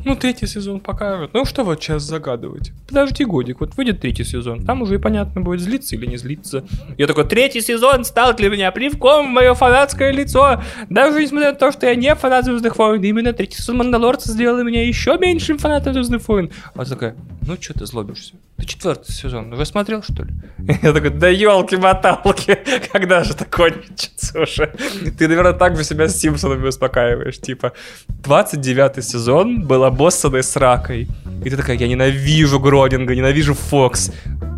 Ну, 0.03 0.15
третий 0.15 0.47
сезон 0.47 0.79
покажет. 0.79 1.31
Ну, 1.33 1.45
что 1.45 1.63
вот 1.63 1.81
сейчас 1.81 2.03
загадывать? 2.03 2.71
Подожди 2.87 3.23
годик, 3.25 3.59
вот 3.59 3.75
выйдет 3.75 4.01
третий 4.01 4.23
сезон. 4.23 4.65
Там 4.65 4.81
уже 4.81 4.95
и 4.95 4.97
понятно 4.97 5.41
будет, 5.41 5.61
злиться 5.61 5.95
или 5.95 6.05
не 6.05 6.17
злиться. 6.17 6.63
Я 6.97 7.07
такой, 7.07 7.25
третий 7.25 7.61
сезон 7.61 8.03
стал 8.03 8.33
для 8.33 8.49
меня 8.49 8.71
привком 8.71 9.27
в 9.27 9.29
мое 9.29 9.53
фанатское 9.53 10.11
лицо. 10.11 10.61
Даже 10.89 11.21
несмотря 11.21 11.51
на 11.51 11.57
то, 11.57 11.71
что 11.71 11.87
я 11.87 11.95
не 11.95 12.13
фанат 12.15 12.45
Звездных 12.45 12.77
войн, 12.77 13.01
именно 13.03 13.33
третий 13.33 13.57
сезон 13.57 13.77
Мандалорца 13.77 14.31
сделал 14.31 14.63
меня 14.63 14.85
еще 14.85 15.17
меньшим 15.17 15.57
фанатом 15.57 15.93
Звездных 15.93 16.27
войн. 16.27 16.51
А 16.75 16.85
такая, 16.85 17.15
ну, 17.45 17.55
что 17.59 17.73
ты 17.73 17.85
злобишься? 17.85 18.33
Ты 18.57 18.67
четвертый 18.67 19.11
сезон 19.11 19.51
уже 19.51 19.65
смотрел, 19.65 20.03
что 20.03 20.23
ли? 20.23 20.29
Я 20.83 20.93
такой, 20.93 21.09
да 21.09 21.27
елки-моталки, 21.29 22.59
когда 22.91 23.23
же 23.23 23.33
это 23.33 23.45
кончится 23.45 24.41
уже? 24.41 24.73
Ты, 25.17 25.27
наверное, 25.27 25.53
так 25.53 25.75
же 25.77 25.83
себя 25.83 26.07
с 26.07 26.17
Симпсонами 26.17 26.67
успокаиваешь, 26.67 27.39
типа, 27.39 27.73
29 28.07 29.03
сезон 29.03 29.65
был 29.65 29.83
обоссанный 29.91 30.43
с 30.43 30.55
ракой. 30.55 31.07
И 31.43 31.49
ты 31.49 31.57
такая, 31.57 31.77
я 31.77 31.87
ненавижу 31.87 32.59
Гронинга, 32.59 33.15
ненавижу 33.15 33.53
Фокс. 33.53 34.11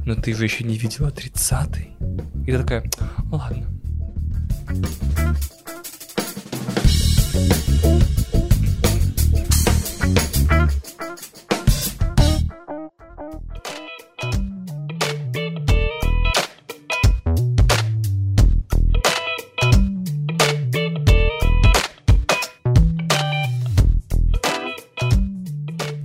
Но 0.06 0.15
ты 0.15 0.34
же 0.34 0.43
еще 0.43 0.63
не 0.63 0.78
видела 0.78 1.10
30-й. 1.10 1.89
И 2.46 2.52
ты 2.52 2.58
такая, 2.58 2.84
ладно. 3.32 3.67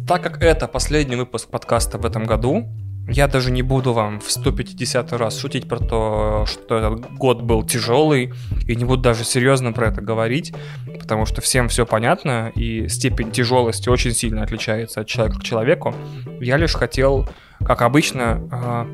Так 0.08 0.22
как 0.22 0.42
это 0.42 0.68
последний 0.68 1.16
выпуск 1.16 1.50
подкаста 1.50 1.98
в 1.98 2.06
этом 2.06 2.24
году, 2.24 2.66
я 3.10 3.28
даже 3.28 3.50
не 3.50 3.60
буду 3.60 3.92
вам 3.92 4.20
в 4.20 4.30
150 4.30 5.12
раз 5.12 5.38
шутить 5.38 5.68
про 5.68 5.78
то, 5.80 6.46
что 6.46 6.78
этот 6.78 7.12
год 7.12 7.42
был 7.42 7.62
тяжелый, 7.62 8.32
и 8.66 8.74
не 8.74 8.86
буду 8.86 9.02
даже 9.02 9.24
серьезно 9.24 9.74
про 9.74 9.88
это 9.88 10.00
говорить, 10.00 10.54
потому 10.98 11.26
что 11.26 11.42
всем 11.42 11.68
все 11.68 11.84
понятно, 11.84 12.50
и 12.54 12.88
степень 12.88 13.32
тяжелости 13.32 13.90
очень 13.90 14.12
сильно 14.12 14.42
отличается 14.42 15.02
от 15.02 15.08
человека 15.08 15.40
к 15.40 15.42
человеку. 15.42 15.94
Я 16.40 16.56
лишь 16.56 16.72
хотел, 16.72 17.28
как 17.62 17.82
обычно, 17.82 18.48
а, 18.50 18.86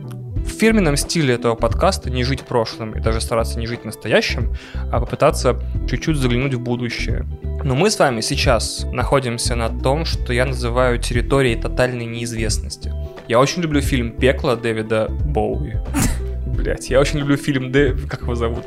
в 0.45 0.49
фирменном 0.49 0.97
стиле 0.97 1.35
этого 1.35 1.55
подкаста 1.55 2.11
не 2.11 2.23
жить 2.23 2.43
прошлым 2.43 2.93
и 2.93 3.01
даже 3.01 3.21
стараться 3.21 3.59
не 3.59 3.67
жить 3.67 3.85
настоящим, 3.85 4.55
а 4.93 5.01
попытаться 5.01 5.61
чуть-чуть 5.89 6.17
заглянуть 6.17 6.55
в 6.55 6.61
будущее. 6.61 7.27
Но 7.65 7.75
мы 7.75 7.91
с 7.91 7.99
вами 7.99 8.21
сейчас 8.21 8.87
находимся 8.93 9.57
на 9.57 9.69
том, 9.69 10.05
что 10.05 10.33
я 10.33 10.45
называю 10.45 10.99
территорией 10.99 11.61
тотальной 11.61 12.05
неизвестности. 12.05 12.93
Я 13.27 13.41
очень 13.41 13.63
люблю 13.63 13.81
фильм 13.81 14.13
«Пекло» 14.13 14.55
Дэвида 14.55 15.09
Боуи. 15.09 15.77
Блять, 16.47 16.91
я 16.91 17.01
очень 17.01 17.19
люблю 17.19 17.37
фильм 17.37 17.73
Дэ... 17.73 17.95
Как 18.09 18.23
его 18.23 18.35
зовут? 18.35 18.67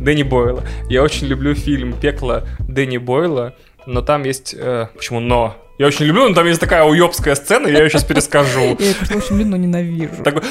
Дэнни 0.00 0.22
Бойла. 0.22 0.62
Я 0.88 1.02
очень 1.02 1.26
люблю 1.26 1.54
фильм 1.54 1.92
«Пекло» 1.92 2.46
Дэнни 2.60 2.98
Бойла, 2.98 3.56
но 3.86 4.02
там 4.02 4.24
есть... 4.24 4.54
Э, 4.56 4.88
почему 4.94 5.20
«но»? 5.20 5.56
Я 5.78 5.86
очень 5.86 6.04
люблю, 6.04 6.28
но 6.28 6.34
там 6.34 6.46
есть 6.46 6.60
такая 6.60 6.84
уебская 6.84 7.34
сцена, 7.34 7.66
я 7.66 7.82
ее 7.82 7.88
сейчас 7.88 8.04
перескажу. 8.04 8.60
Я 8.78 8.90
это 8.90 9.16
очень 9.16 9.30
люблю, 9.30 9.46
но 9.46 9.56
ненавижу. 9.56 10.22
Такой, 10.22 10.42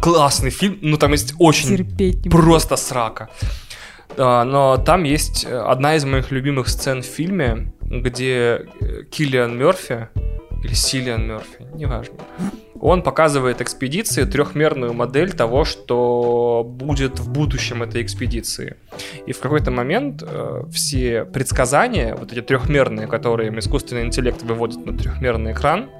классный 0.00 0.50
фильм, 0.50 0.78
но 0.82 0.96
там 0.96 1.12
есть 1.12 1.34
очень 1.38 2.28
просто 2.28 2.76
срака. 2.76 3.30
А, 4.16 4.42
но 4.42 4.76
там 4.76 5.04
есть 5.04 5.44
одна 5.44 5.94
из 5.94 6.04
моих 6.04 6.32
любимых 6.32 6.68
сцен 6.68 7.02
в 7.02 7.06
фильме, 7.06 7.72
где 7.80 8.66
э, 8.80 9.04
Киллиан 9.08 9.56
Мерфи, 9.56 10.08
или 10.62 10.74
Силиан 10.74 11.26
Мерфи, 11.26 11.66
неважно, 11.74 12.16
он 12.80 13.02
показывает 13.02 13.60
экспедиции 13.60 14.24
трехмерную 14.24 14.92
модель 14.92 15.32
того, 15.32 15.64
что 15.64 16.64
будет 16.66 17.18
в 17.18 17.30
будущем 17.30 17.82
этой 17.82 18.02
экспедиции. 18.02 18.76
И 19.26 19.32
в 19.32 19.40
какой-то 19.40 19.70
момент 19.70 20.22
э, 20.26 20.62
все 20.72 21.24
предсказания, 21.24 22.14
вот 22.14 22.32
эти 22.32 22.42
трехмерные, 22.42 23.06
которые 23.06 23.56
искусственный 23.58 24.04
интеллект 24.04 24.42
выводит 24.42 24.84
на 24.84 24.96
трехмерный 24.96 25.52
экран, 25.52 25.90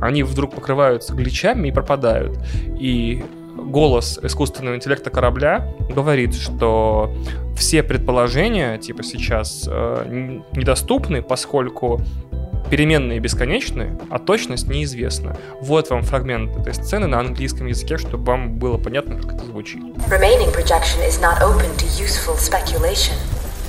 они 0.00 0.22
вдруг 0.22 0.54
покрываются 0.54 1.14
гличами 1.14 1.68
и 1.68 1.72
пропадают. 1.72 2.38
И 2.78 3.24
голос 3.56 4.18
искусственного 4.22 4.76
интеллекта 4.76 5.10
корабля 5.10 5.74
говорит, 5.94 6.34
что 6.34 7.14
все 7.56 7.82
предположения, 7.82 8.78
типа 8.78 9.02
сейчас, 9.02 9.68
э, 9.70 10.04
недоступны, 10.52 11.22
поскольку 11.22 12.00
переменные 12.70 13.18
бесконечны, 13.18 13.98
а 14.08 14.18
точность 14.18 14.68
неизвестна. 14.68 15.36
Вот 15.60 15.90
вам 15.90 16.02
фрагмент 16.02 16.56
этой 16.56 16.74
сцены 16.74 17.06
на 17.06 17.18
английском 17.18 17.66
языке, 17.66 17.98
чтобы 17.98 18.24
вам 18.24 18.58
было 18.58 18.78
понятно, 18.78 19.16
как 19.16 19.34
это 19.34 19.44
звучит. 19.44 19.82
Remaining 20.08 20.52
projection 20.54 21.00
is 21.06 21.20
not 21.20 21.42
open 21.42 21.68
to 21.76 21.86
useful 21.98 22.36
speculation. 22.36 23.16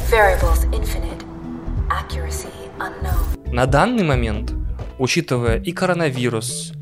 Variables 0.10 0.66
infinite. 0.72 1.26
Accuracy 1.90 2.48
unknown. 2.80 3.52
На 3.52 3.66
данный 3.66 4.04
момент, 4.04 4.54
учитывая 5.02 5.60
и 5.60 5.72
коронавирус, 5.72 6.74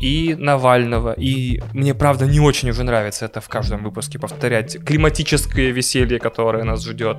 и 0.00 0.34
Навального, 0.38 1.12
и 1.12 1.60
мне, 1.72 1.94
правда, 1.94 2.26
не 2.26 2.40
очень 2.40 2.70
уже 2.70 2.82
нравится 2.82 3.24
это 3.24 3.40
в 3.40 3.48
каждом 3.48 3.84
выпуске 3.84 4.18
повторять, 4.18 4.84
климатическое 4.84 5.70
веселье, 5.70 6.18
которое 6.18 6.64
нас 6.64 6.84
ждет. 6.84 7.18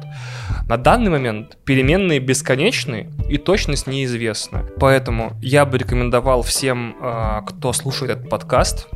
На 0.67 0.77
данный 0.77 1.11
момент 1.11 1.57
переменные 1.63 2.19
бесконечны, 2.19 3.09
и 3.29 3.37
точность 3.37 3.87
неизвестна. 3.87 4.65
Поэтому 4.79 5.33
я 5.41 5.65
бы 5.65 5.77
рекомендовал 5.77 6.41
всем, 6.41 6.95
а, 7.01 7.41
кто 7.41 7.71
слушает 7.73 8.11
этот 8.11 8.29
подкаст, 8.29 8.87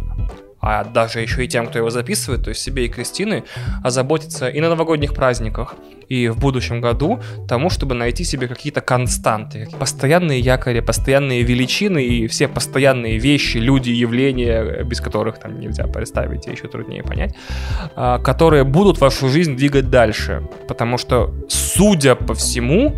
а 0.64 0.86
даже 0.86 1.20
еще 1.20 1.44
и 1.44 1.48
тем, 1.48 1.68
кто 1.68 1.80
его 1.80 1.90
записывает, 1.90 2.44
то 2.44 2.50
есть 2.50 2.62
себе 2.62 2.86
и 2.86 2.90
Кристины, 2.90 3.44
озаботиться 3.84 4.48
и 4.48 4.62
на 4.62 4.70
новогодних 4.70 5.14
праздниках, 5.14 5.76
и 6.08 6.30
в 6.30 6.40
будущем 6.40 6.80
году 6.80 7.20
тому, 7.48 7.70
чтобы 7.70 7.96
найти 7.96 8.24
себе 8.24 8.48
какие-то 8.48 8.80
константы, 8.80 9.68
постоянные 9.78 10.40
якори, 10.40 10.80
постоянные 10.80 11.44
величины 11.44 12.06
и 12.06 12.28
все 12.28 12.48
постоянные 12.48 13.18
вещи, 13.18 13.58
люди, 13.58 13.90
явления, 13.90 14.84
без 14.84 15.02
которых 15.02 15.38
там 15.38 15.60
нельзя 15.60 15.86
представить 15.88 16.48
и 16.48 16.52
еще 16.52 16.68
труднее 16.68 17.04
понять, 17.04 17.36
а, 17.96 18.20
которые 18.20 18.64
будут 18.64 19.02
вашу 19.02 19.28
жизнь 19.30 19.58
двигать 19.58 19.90
дальше. 19.90 20.44
Потому 20.68 20.98
что, 20.98 21.34
судя 21.50 22.16
по 22.16 22.34
всему, 22.34 22.96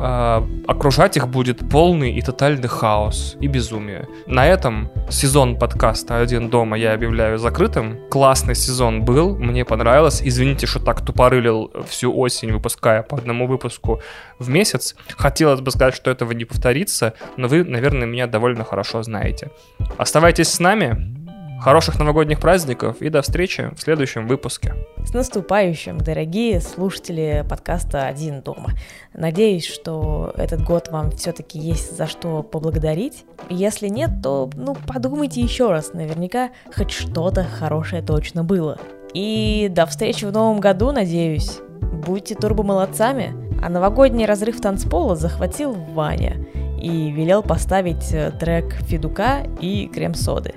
э, 0.00 0.42
окружать 0.66 1.16
их 1.16 1.28
будет 1.28 1.68
полный 1.68 2.12
и 2.12 2.22
тотальный 2.22 2.68
хаос 2.68 3.36
и 3.40 3.46
безумие. 3.46 4.08
На 4.26 4.46
этом 4.46 4.90
сезон 5.10 5.58
подкаста 5.58 6.18
«Один 6.18 6.50
дома» 6.50 6.76
я 6.78 6.94
объявляю 6.94 7.38
закрытым. 7.38 7.98
Классный 8.10 8.54
сезон 8.54 9.04
был, 9.04 9.36
мне 9.36 9.64
понравилось. 9.64 10.22
Извините, 10.24 10.66
что 10.66 10.80
так 10.80 11.04
тупорылил 11.04 11.70
всю 11.88 12.16
осень, 12.16 12.52
выпуская 12.52 13.02
по 13.02 13.16
одному 13.16 13.46
выпуску 13.46 14.00
в 14.38 14.48
месяц. 14.48 14.96
Хотелось 15.16 15.60
бы 15.60 15.70
сказать, 15.70 15.94
что 15.94 16.10
этого 16.10 16.32
не 16.32 16.44
повторится, 16.44 17.14
но 17.36 17.48
вы, 17.48 17.64
наверное, 17.64 18.06
меня 18.06 18.26
довольно 18.26 18.64
хорошо 18.64 19.02
знаете. 19.02 19.50
Оставайтесь 19.98 20.48
с 20.48 20.60
нами. 20.60 21.19
Хороших 21.60 21.98
новогодних 21.98 22.40
праздников 22.40 23.02
и 23.02 23.10
до 23.10 23.20
встречи 23.20 23.70
в 23.76 23.82
следующем 23.82 24.26
выпуске. 24.26 24.74
С 25.04 25.12
наступающим, 25.12 25.98
дорогие 25.98 26.58
слушатели 26.58 27.44
подкаста 27.46 28.06
«Один 28.06 28.40
дома». 28.40 28.70
Надеюсь, 29.12 29.66
что 29.66 30.32
этот 30.38 30.62
год 30.62 30.88
вам 30.88 31.10
все-таки 31.10 31.58
есть 31.58 31.94
за 31.94 32.06
что 32.06 32.42
поблагодарить. 32.42 33.26
Если 33.50 33.88
нет, 33.88 34.22
то 34.22 34.48
ну, 34.54 34.74
подумайте 34.86 35.42
еще 35.42 35.70
раз. 35.70 35.92
Наверняка 35.92 36.48
хоть 36.74 36.92
что-то 36.92 37.44
хорошее 37.44 38.00
точно 38.00 38.42
было. 38.42 38.78
И 39.12 39.68
до 39.70 39.84
встречи 39.84 40.24
в 40.24 40.32
новом 40.32 40.60
году, 40.60 40.92
надеюсь. 40.92 41.58
Будьте 41.80 42.36
турбо-молодцами. 42.36 43.34
А 43.62 43.68
новогодний 43.68 44.24
разрыв 44.24 44.62
танцпола 44.62 45.14
захватил 45.14 45.74
Ваня 45.74 46.38
и 46.80 47.10
велел 47.10 47.42
поставить 47.42 48.14
э, 48.14 48.30
трек 48.30 48.72
Федука 48.86 49.40
и 49.60 49.86
крем-соды. 49.88 50.54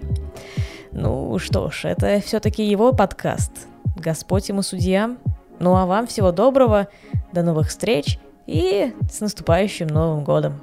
Ну 0.93 1.39
что 1.39 1.71
ж, 1.71 1.85
это 1.85 2.21
все-таки 2.21 2.63
его 2.63 2.93
подкаст. 2.93 3.51
Господь 3.95 4.49
ему 4.49 4.61
судья. 4.61 5.17
Ну 5.59 5.75
а 5.75 5.87
вам 5.87 6.05
всего 6.05 6.31
доброго. 6.31 6.87
До 7.31 7.41
новых 7.41 7.69
встреч 7.69 8.19
и 8.45 8.93
с 9.11 9.19
наступающим 9.19 9.87
Новым 9.87 10.23
годом! 10.23 10.61